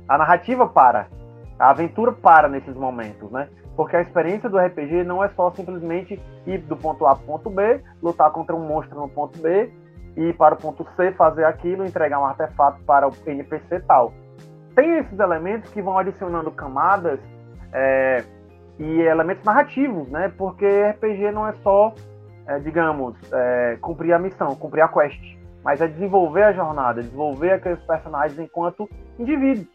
[0.07, 1.07] A narrativa para,
[1.57, 3.49] a aventura para nesses momentos, né?
[3.75, 7.27] Porque a experiência do RPG não é só simplesmente ir do ponto A para o
[7.27, 9.71] ponto B, lutar contra um monstro no ponto B
[10.15, 14.13] ir para o ponto C, fazer aquilo, entregar um artefato para o NPC tal.
[14.75, 17.19] Tem esses elementos que vão adicionando camadas
[17.73, 18.23] é,
[18.77, 20.31] e elementos narrativos, né?
[20.37, 21.93] Porque RPG não é só,
[22.49, 25.21] é, digamos, é, cumprir a missão, cumprir a quest,
[25.63, 28.89] mas é desenvolver a jornada, desenvolver aqueles personagens enquanto
[29.19, 29.67] indivíduos,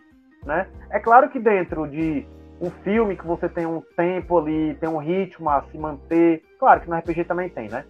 [0.44, 0.66] né?
[0.90, 2.26] É claro que dentro de
[2.60, 6.80] um filme que você tem um tempo ali, tem um ritmo a se manter, claro
[6.80, 7.84] que no RPG também tem, né?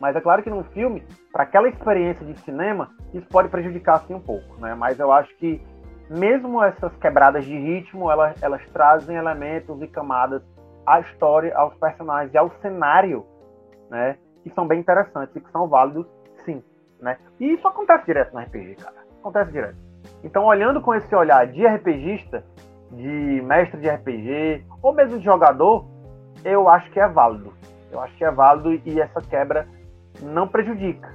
[0.00, 4.14] Mas é claro que num filme, para aquela experiência de cinema, isso pode prejudicar assim
[4.14, 4.74] um pouco, né?
[4.74, 5.62] Mas eu acho que
[6.10, 10.42] mesmo essas quebradas de ritmo, elas, elas trazem elementos e camadas
[10.84, 13.24] à história, aos personagens e ao cenário,
[13.90, 14.18] né?
[14.42, 16.06] Que são bem interessantes e que são válidos,
[16.44, 16.62] sim,
[17.00, 17.18] né?
[17.40, 18.96] E isso acontece direto no RPG, cara.
[19.20, 19.76] Acontece direto.
[20.22, 22.44] Então, olhando com esse olhar de RPGista,
[22.90, 25.86] de mestre de RPG, ou mesmo de jogador,
[26.44, 27.52] eu acho que é válido.
[27.90, 29.66] Eu acho que é válido e essa quebra
[30.22, 31.14] não prejudica,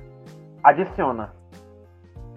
[0.63, 1.34] adiciona.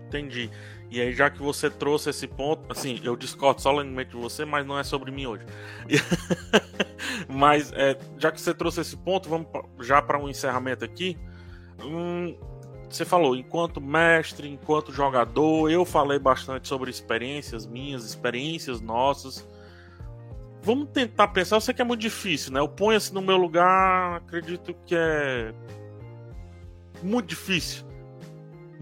[0.07, 0.51] Entendi.
[0.93, 4.67] E aí, já que você trouxe esse ponto, assim, eu discordo solenemente de você, mas
[4.67, 5.43] não é sobre mim hoje.
[7.27, 9.49] mas, é, já que você trouxe esse ponto, vamos
[9.81, 11.17] já para um encerramento aqui.
[11.83, 12.37] Hum,
[12.91, 19.49] você falou, enquanto mestre, enquanto jogador, eu falei bastante sobre experiências minhas, experiências nossas.
[20.61, 22.61] Vamos tentar pensar, eu sei que é muito difícil, né?
[22.61, 25.55] Eu ponho-se no meu lugar, acredito que é
[27.03, 27.92] muito difícil.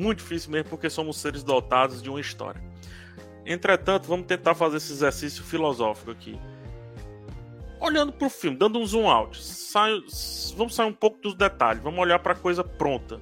[0.01, 2.63] Muito difícil mesmo, porque somos seres dotados de uma história.
[3.45, 6.41] Entretanto, vamos tentar fazer esse exercício filosófico aqui.
[7.79, 9.43] Olhando para o filme, dando um zoom out.
[9.43, 10.03] Saio,
[10.57, 13.21] vamos sair um pouco dos detalhes, vamos olhar para a coisa pronta.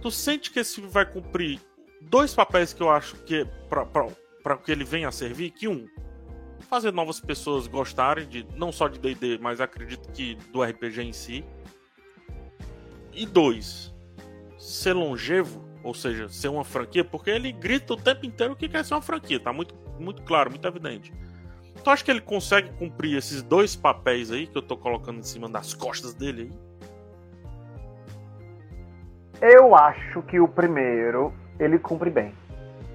[0.00, 1.60] Tu sente que esse filme vai cumprir
[2.02, 5.50] dois papéis que eu acho que é para que ele venha a servir?
[5.50, 5.88] Que um,
[6.70, 11.12] fazer novas pessoas gostarem de não só de D&D, mas acredito que do RPG em
[11.12, 11.44] si.
[13.12, 13.92] E dois,
[14.58, 18.84] ser longevo, ou seja, ser uma franquia, porque ele grita o tempo inteiro que quer
[18.84, 21.12] ser uma franquia, tá muito, muito claro, muito evidente.
[21.84, 25.22] tu acha que ele consegue cumprir esses dois papéis aí que eu tô colocando em
[25.22, 26.50] cima das costas dele
[29.42, 29.52] aí?
[29.52, 32.32] Eu acho que o primeiro ele cumpre bem.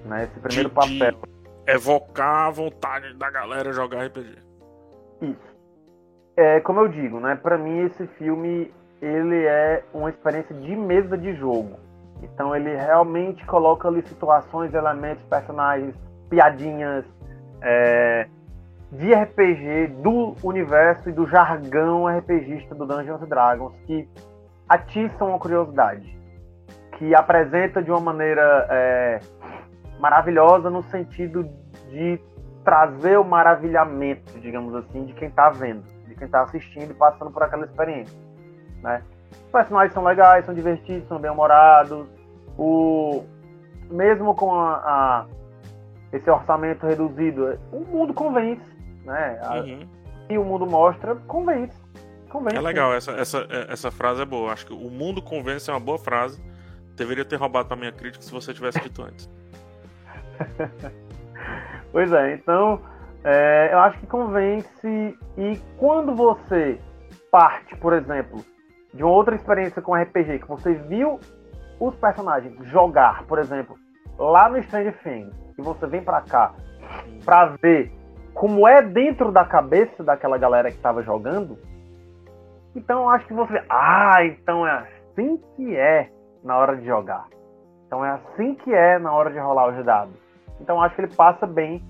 [0.04, 0.24] Né?
[0.24, 1.12] Esse primeiro de, papel.
[1.12, 4.36] De evocar a vontade da galera jogar RPG.
[5.22, 5.50] Isso.
[6.36, 7.36] É, como eu digo, né?
[7.36, 11.78] Pra mim esse filme ele é uma experiência de mesa de jogo.
[12.22, 15.94] Então ele realmente coloca ali situações, elementos, personagens,
[16.28, 17.04] piadinhas
[17.62, 18.26] é,
[18.92, 24.08] de RPG do universo e do jargão RPGista do Dungeons Dragons que
[24.68, 26.16] atiçam a curiosidade,
[26.96, 29.20] que apresenta de uma maneira é,
[29.98, 31.44] maravilhosa no sentido
[31.88, 32.20] de
[32.64, 37.30] trazer o maravilhamento, digamos assim, de quem está vendo, de quem está assistindo e passando
[37.30, 38.18] por aquela experiência,
[38.82, 39.02] né?
[39.30, 42.06] Os personagens são legais, são divertidos, são bem-humorados.
[42.58, 43.24] O...
[43.90, 45.26] Mesmo com a, a,
[46.12, 48.62] esse orçamento reduzido, o mundo convence.
[49.04, 49.40] Né?
[49.54, 49.88] Uhum.
[50.28, 51.76] E o mundo mostra, convence.
[52.28, 52.56] convence.
[52.56, 54.52] É legal, essa, essa, essa frase é boa.
[54.52, 56.40] Acho que o mundo convence é uma boa frase.
[56.94, 59.28] Deveria ter roubado pra minha crítica se você tivesse dito antes.
[61.90, 62.80] pois é, então
[63.24, 65.18] é, eu acho que convence.
[65.36, 66.78] E quando você
[67.30, 68.44] parte, por exemplo,
[68.92, 71.20] de outra experiência com RPG, que você viu
[71.78, 73.76] os personagens jogar, por exemplo,
[74.18, 76.52] lá no Stranger Things, e você vem para cá
[77.24, 77.92] para ver
[78.34, 81.58] como é dentro da cabeça daquela galera que estava jogando,
[82.74, 86.10] então acho que você, ah, então é assim que é
[86.42, 87.26] na hora de jogar.
[87.86, 90.14] Então é assim que é na hora de rolar os dados.
[90.60, 91.82] Então acho que ele passa bem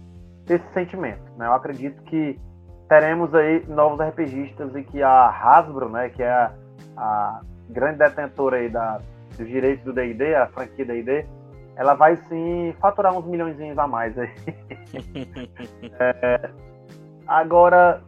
[0.48, 1.46] esse sentimento, né?
[1.46, 2.40] Eu acredito que
[2.88, 6.53] teremos aí novos RPGistas e que a Hasbro, né, que é a
[6.97, 9.01] a grande detentora aí da,
[9.36, 11.26] dos direitos do D&D, a franquia D&D,
[11.76, 14.30] ela vai sim faturar uns milhões a mais aí.
[15.99, 16.51] é,
[17.26, 18.03] agora,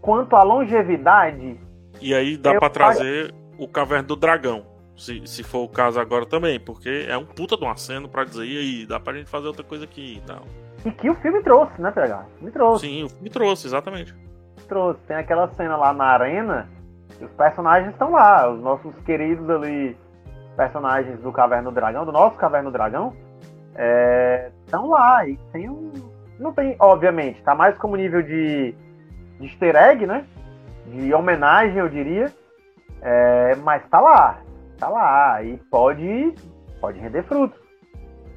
[0.00, 1.60] quanto à longevidade...
[2.00, 6.26] E aí dá para trazer o Caverna do Dragão, se, se for o caso agora
[6.26, 9.30] também, porque é um puta de um aceno pra dizer, e aí, dá pra gente
[9.30, 10.42] fazer outra coisa aqui e tal.
[10.84, 12.26] E que o filme trouxe, né, PH?
[12.40, 12.86] Me trouxe.
[12.86, 14.14] Sim, o filme trouxe, exatamente.
[14.68, 15.00] Trouxe.
[15.06, 16.68] Tem aquela cena lá na arena
[17.24, 19.96] os personagens estão lá, os nossos queridos ali,
[20.56, 23.14] personagens do Caverna do Dragão, do nosso Caverna do Dragão,
[24.64, 25.28] estão é, lá.
[25.28, 25.92] E tem um.
[26.38, 28.74] Não tem, obviamente, tá mais como nível de,
[29.40, 30.26] de easter egg, né?
[30.86, 32.32] De homenagem, eu diria.
[33.00, 34.38] É, mas tá lá.
[34.78, 35.42] Tá lá.
[35.42, 36.34] E pode,
[36.80, 37.58] pode render frutos.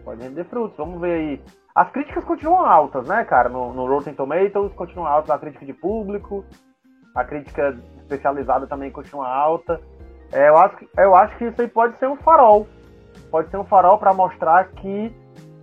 [0.06, 0.78] Pode render frutos.
[0.78, 1.42] Vamos ver aí.
[1.76, 3.50] As críticas continuam altas, né, cara?
[3.50, 6.46] No, no Rotten Tomatoes continuam altas a crítica de público
[7.16, 7.78] a crítica
[8.10, 9.80] especializada também continua alta.
[10.32, 12.68] É, eu, acho, eu acho que isso aí pode ser um farol.
[13.30, 15.14] Pode ser um farol para mostrar que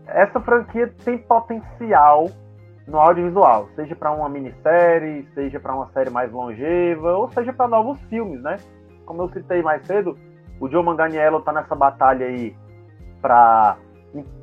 [0.06, 2.28] essa franquia tem potencial
[2.86, 7.66] no audiovisual, seja para uma minissérie, seja para uma série mais longeva, ou seja para
[7.66, 8.58] novos filmes, né?
[9.04, 10.16] Como eu citei mais cedo,
[10.60, 12.56] o Joe Manganiello está nessa batalha aí
[13.20, 13.76] para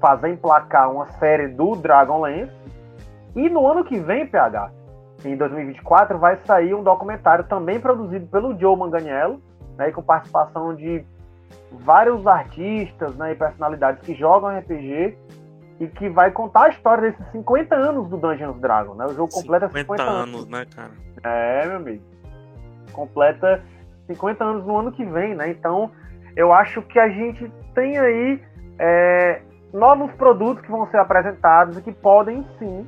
[0.02, 2.52] fazer emplacar uma série do Dragonlance.
[3.34, 4.72] E no ano que vem, PH,
[5.26, 9.42] em 2024, vai sair um documentário também produzido pelo Joe Manganiello,
[9.78, 11.04] né, com participação de
[11.72, 15.18] vários artistas né, e personalidades que jogam RPG
[15.80, 18.98] e que vai contar a história desses 50 anos do Dungeons Dragons.
[18.98, 19.06] Né?
[19.06, 20.92] O jogo completa 50, 50 anos, anos, né, cara?
[21.24, 22.04] É, meu amigo.
[22.92, 23.64] Completa
[24.08, 25.50] 50 anos no ano que vem, né?
[25.50, 25.90] Então,
[26.36, 28.42] eu acho que a gente tem aí
[28.78, 29.42] é,
[29.74, 32.88] novos produtos que vão ser apresentados e que podem sim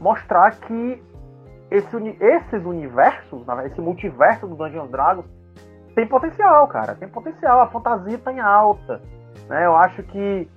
[0.00, 1.02] mostrar que
[1.70, 5.26] esse, esses universos, esse multiverso do Dungeons Dragons,
[5.94, 6.94] tem potencial, cara.
[6.94, 7.60] Tem potencial.
[7.60, 9.00] A fantasia tá em alta.
[9.48, 9.66] Né?
[9.66, 10.48] Eu acho que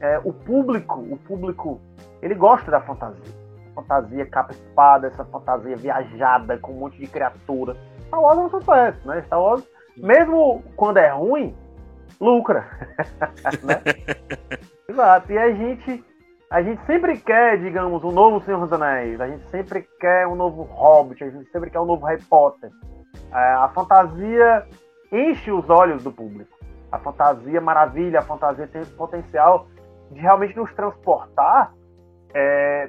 [0.00, 1.80] é, o público, o público,
[2.22, 3.44] ele gosta da fantasia.
[3.74, 7.76] Fantasia capa espada, essa fantasia viajada com um monte de criatura.
[8.06, 9.22] Star Wars é um sucesso, né?
[9.22, 9.64] Star Wars,
[9.96, 11.56] mesmo quando é ruim,
[12.20, 12.64] lucra.
[13.64, 13.82] né?
[14.88, 15.32] Exato.
[15.32, 16.04] E a gente
[16.54, 20.36] a gente sempre quer, digamos, um novo Senhor dos Anéis, a gente sempre quer um
[20.36, 22.70] novo Hobbit, a gente sempre quer um novo Harry Potter.
[23.32, 24.64] É, a fantasia
[25.10, 26.56] enche os olhos do público.
[26.92, 29.66] A fantasia maravilha, a fantasia tem esse potencial
[30.12, 31.74] de realmente nos transportar
[32.32, 32.88] é,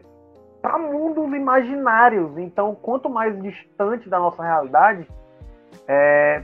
[0.62, 2.38] para mundos imaginários.
[2.38, 5.08] Então, quanto mais distante da nossa realidade,
[5.88, 6.44] é,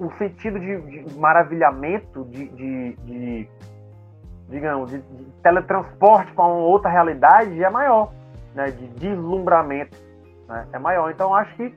[0.00, 3.48] o sentido de, de maravilhamento, de, de, de
[4.48, 8.12] digamos, de, de teletransporte para uma outra realidade é maior,
[8.54, 8.70] né?
[8.70, 9.96] De deslumbramento,
[10.48, 10.66] né?
[10.72, 11.10] É maior.
[11.10, 11.74] Então acho que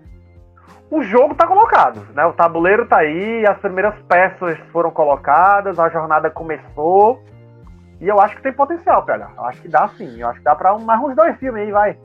[0.89, 2.25] o jogo está colocado, né?
[2.25, 7.21] O tabuleiro está aí, as primeiras peças foram colocadas, a jornada começou.
[7.99, 9.31] E eu acho que tem potencial, PH.
[9.37, 10.19] Eu acho que dá sim.
[10.19, 11.97] Eu acho que dá para um, mais uns dois filmes aí, vai.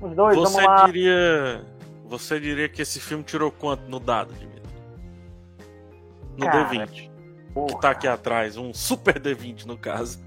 [0.00, 0.86] Os dois, você vamos lá.
[0.86, 1.64] diria.
[2.06, 4.62] Você diria que esse filme tirou quanto no dado, Dimitri?
[6.36, 7.13] No Cara, D20.
[7.54, 7.68] Porra.
[7.68, 10.18] Que tá aqui atrás, um super D20 no caso.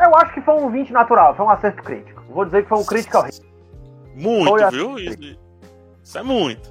[0.00, 2.22] Eu acho que foi um 20 natural, foi um acerto crítico.
[2.30, 3.44] Vou dizer que foi um crítico horrível.
[4.14, 4.98] Muito, Foi viu?
[4.98, 5.38] Isso,
[6.02, 6.68] isso é muito.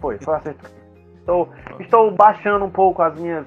[0.00, 0.82] Foi, foi um acerto crítico.
[1.18, 1.48] Estou,
[1.80, 3.46] estou baixando um pouco as minhas,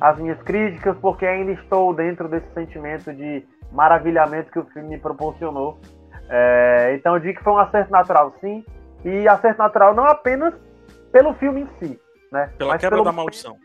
[0.00, 4.98] as minhas críticas, porque ainda estou dentro desse sentimento de maravilhamento que o filme me
[4.98, 5.78] proporcionou.
[6.28, 8.64] É, então eu digo que foi um acerto natural, sim.
[9.04, 10.54] E acerto natural não apenas
[11.12, 12.00] pelo filme em si,
[12.32, 12.50] né?
[12.58, 13.56] Pela mas quebra pelo da maldição.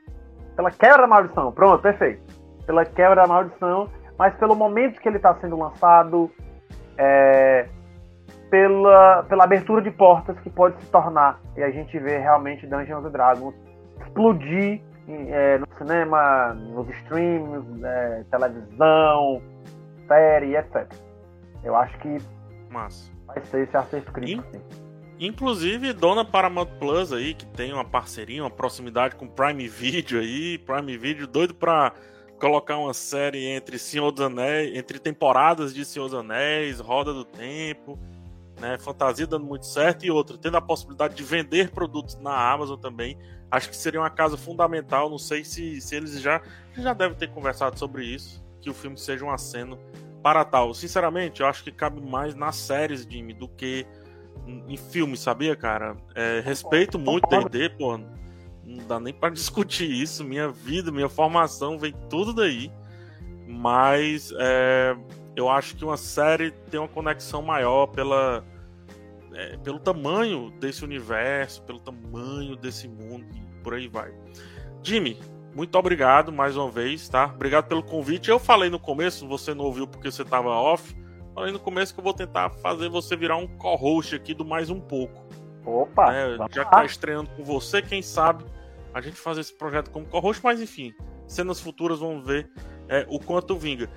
[0.55, 1.51] pela quebra da maldição.
[1.51, 2.21] Pronto, perfeito.
[2.65, 6.31] Pela quebra da maldição, mas pelo momento que ele está sendo lançado,
[6.97, 7.67] é,
[8.49, 11.39] pela, pela abertura de portas que pode se tornar.
[11.55, 13.55] E a gente vê realmente Dungeons and Dragons
[14.01, 19.41] explodir é, no cinema, nos streams, é, televisão,
[20.07, 20.87] série, etc.
[21.63, 22.17] Eu acho que
[22.69, 23.11] Massa.
[23.25, 24.43] vai ser esse acerto crítico.
[24.51, 24.90] sim.
[25.21, 30.57] Inclusive, dona Paramount Plus aí, que tem uma parceria, uma proximidade com Prime Video aí,
[30.57, 31.93] Prime Video doido pra
[32.39, 37.23] colocar uma série entre Senhor dos Anéis, entre temporadas de Senhor dos Anéis, Roda do
[37.23, 37.99] Tempo,
[38.59, 40.03] né, Fantasia dando muito certo.
[40.03, 43.15] E outra, tendo a possibilidade de vender produtos na Amazon também,
[43.51, 46.41] acho que seria uma casa fundamental, não sei se, se eles já
[46.75, 49.77] já devem ter conversado sobre isso, que o filme seja um aceno
[50.23, 50.73] para tal.
[50.73, 53.85] Sinceramente, eu acho que cabe mais nas séries, Jimmy, do que
[54.45, 55.95] em filme, sabia, cara?
[56.15, 57.49] É, respeito muito Concordo.
[57.49, 57.97] D&D, pô.
[57.97, 60.23] Não dá nem pra discutir isso.
[60.23, 62.71] Minha vida, minha formação vem tudo daí.
[63.47, 64.95] Mas é,
[65.35, 68.45] eu acho que uma série tem uma conexão maior pela,
[69.33, 74.13] é, pelo tamanho desse universo, pelo tamanho desse mundo e por aí vai.
[74.83, 75.19] Jimmy,
[75.53, 77.25] muito obrigado mais uma vez, tá?
[77.25, 78.29] Obrigado pelo convite.
[78.29, 80.95] Eu falei no começo, você não ouviu porque você tava off.
[81.33, 84.69] Falei no começo que eu vou tentar fazer você virar um co-host aqui do Mais
[84.69, 85.25] Um Pouco.
[85.65, 86.35] Opa, né?
[86.37, 88.43] vamos Já que tá estreando com você, quem sabe
[88.93, 90.93] a gente fazer esse projeto como co-host, mas enfim,
[91.27, 92.49] cenas futuras vamos ver
[92.89, 93.89] é, o quanto vinga.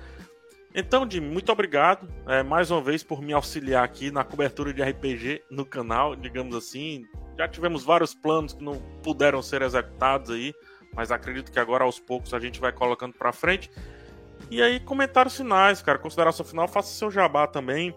[0.73, 4.83] Então, Jimmy, muito obrigado é, mais uma vez por me auxiliar aqui na cobertura de
[4.83, 7.05] RPG no canal, digamos assim.
[7.37, 10.53] Já tivemos vários planos que não puderam ser executados aí,
[10.93, 13.69] mas acredito que agora aos poucos a gente vai colocando pra frente.
[14.49, 15.97] E aí, comentários finais, cara.
[15.97, 17.95] Consideração final, faça seu jabá também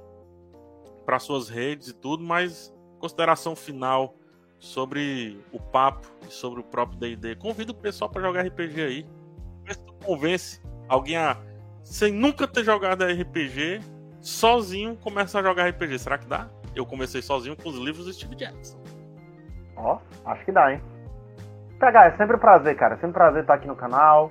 [1.05, 4.15] para suas redes e tudo, mas consideração final
[4.59, 7.37] sobre o papo e sobre o próprio D&D.
[7.37, 9.07] Convido o pessoal para jogar RPG aí.
[9.65, 11.37] Vê se tu convence alguém a
[11.83, 13.81] sem nunca ter jogado RPG,
[14.21, 15.99] sozinho começa a jogar RPG.
[15.99, 16.49] Será que dá?
[16.77, 18.79] Eu comecei sozinho com os livros do Steve Jackson.
[19.75, 20.83] Ó, acho que dá, hein?
[21.79, 22.95] PH, é sempre um prazer, cara.
[22.95, 24.31] É sempre um prazer estar aqui no canal.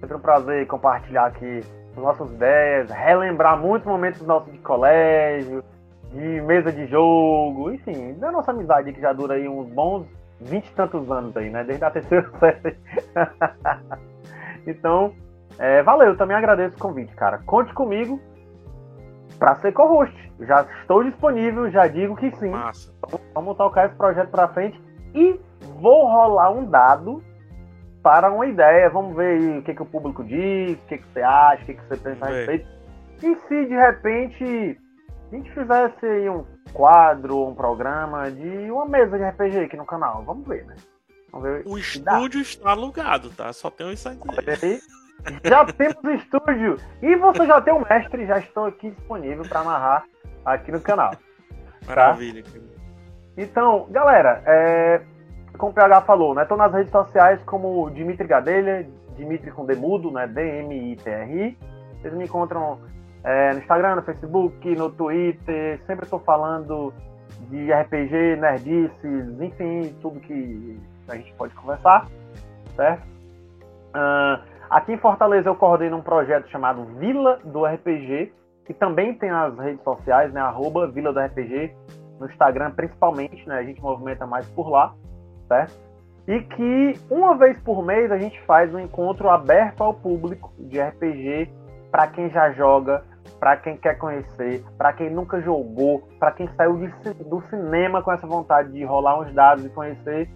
[0.00, 1.60] Sempre um prazer compartilhar aqui
[1.96, 5.64] as nossas ideias, relembrar muitos momentos nossos de colégio,
[6.12, 10.06] de mesa de jogo, enfim, da nossa amizade que já dura aí uns bons
[10.40, 11.64] vinte e tantos anos aí, né?
[11.64, 12.76] Desde a terceira série.
[14.66, 15.12] então,
[15.58, 17.38] é, valeu, eu também agradeço o convite, cara.
[17.46, 18.20] Conte comigo
[19.38, 20.14] para ser co-host.
[20.40, 22.50] Já estou disponível, já digo que sim.
[22.50, 22.92] Massa.
[23.34, 24.80] Vamos tocar esse projeto pra frente
[25.14, 25.40] e
[25.80, 27.22] vou rolar um dado
[28.06, 28.88] para uma ideia.
[28.88, 31.66] Vamos ver aí o que, que o público diz, o que, que você acha, o
[31.66, 32.68] que, que você pensa a respeito.
[33.20, 34.80] E se de repente
[35.32, 39.84] a gente fizesse aí um quadro, um programa de uma mesa de RPG aqui no
[39.84, 40.22] canal?
[40.22, 40.76] Vamos ver, né?
[41.32, 41.64] Vamos ver.
[41.66, 42.12] O se dá.
[42.12, 43.52] estúdio está alugado, tá?
[43.52, 44.08] Só tem isso.
[44.08, 44.80] Olha aí.
[45.42, 49.60] Já temos o estúdio e você já tem o mestre, já estou aqui disponível para
[49.62, 50.04] amarrar
[50.44, 51.10] aqui no canal.
[51.84, 52.44] Maravilha.
[53.36, 55.02] Então, galera, é,
[55.56, 56.44] como o PH falou, né?
[56.44, 58.86] Tô nas redes sociais como Dimitri Gadelha,
[59.16, 60.26] Dimitri com Demudo, né?
[60.26, 61.58] D-M-I-T-R-I.
[62.00, 62.78] Vocês me encontram
[63.24, 65.80] é, no Instagram, no Facebook, no Twitter.
[65.86, 66.92] Sempre estou falando
[67.48, 70.78] de RPG, nerdices, enfim, tudo que
[71.08, 72.08] a gente pode conversar,
[72.74, 73.06] certo?
[73.94, 78.32] Ah, aqui em Fortaleza eu coordeno um projeto chamado Vila do RPG,
[78.64, 80.40] que também tem as redes sociais, né?
[80.40, 81.74] Arroba Vila do RPG,
[82.18, 83.58] no Instagram principalmente, né?
[83.58, 84.94] A gente movimenta mais por lá,
[85.48, 85.74] certo?
[86.28, 90.80] E que uma vez por mês a gente faz um encontro aberto ao público de
[90.80, 91.48] RPG
[91.90, 93.04] para quem já joga,
[93.38, 96.88] para quem quer conhecer, para quem nunca jogou, para quem saiu de
[97.24, 100.28] do cinema com essa vontade de rolar uns dados e conhecer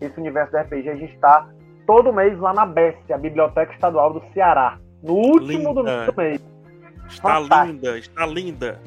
[0.00, 0.88] esse universo do RPG.
[0.88, 1.48] A gente está
[1.86, 5.74] todo mês lá na BEST, a Biblioteca Estadual do Ceará, no último Linda.
[5.74, 6.40] domingo do mês.
[7.08, 7.72] Está Fantástico.
[7.72, 8.80] linda, está linda.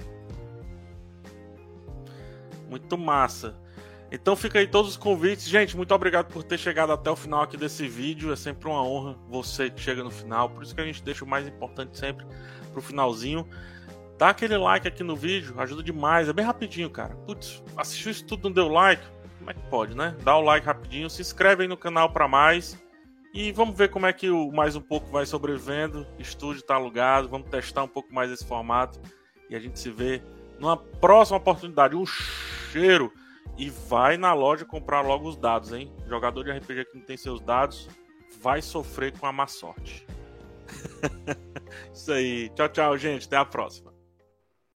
[2.70, 3.56] Muito massa.
[4.12, 5.48] Então fica aí todos os convites.
[5.48, 8.32] Gente, muito obrigado por ter chegado até o final aqui desse vídeo.
[8.32, 10.50] É sempre uma honra você que chega no final.
[10.50, 12.26] Por isso que a gente deixa o mais importante sempre
[12.72, 13.48] pro finalzinho.
[14.18, 17.16] Dá aquele like aqui no vídeo, ajuda demais, é bem rapidinho, cara.
[17.18, 19.04] Putz, assistiu isso tudo, não deu like?
[19.38, 20.16] Como é que pode, né?
[20.24, 22.82] Dá o like rapidinho, se inscreve aí no canal para mais.
[23.32, 26.08] E vamos ver como é que o mais um pouco vai sobrevivendo.
[26.18, 29.00] Estúdio tá alugado, vamos testar um pouco mais esse formato.
[29.50, 30.24] E a gente se vê
[30.60, 31.96] numa próxima oportunidade.
[31.96, 33.14] Um cheiro!
[33.58, 35.92] E vai na loja comprar logo os dados, hein?
[36.08, 37.90] Jogador de RPG que não tem seus dados
[38.40, 40.06] vai sofrer com a má sorte.
[41.92, 42.50] Isso aí.
[42.50, 43.26] Tchau, tchau, gente.
[43.26, 43.97] Até a próxima.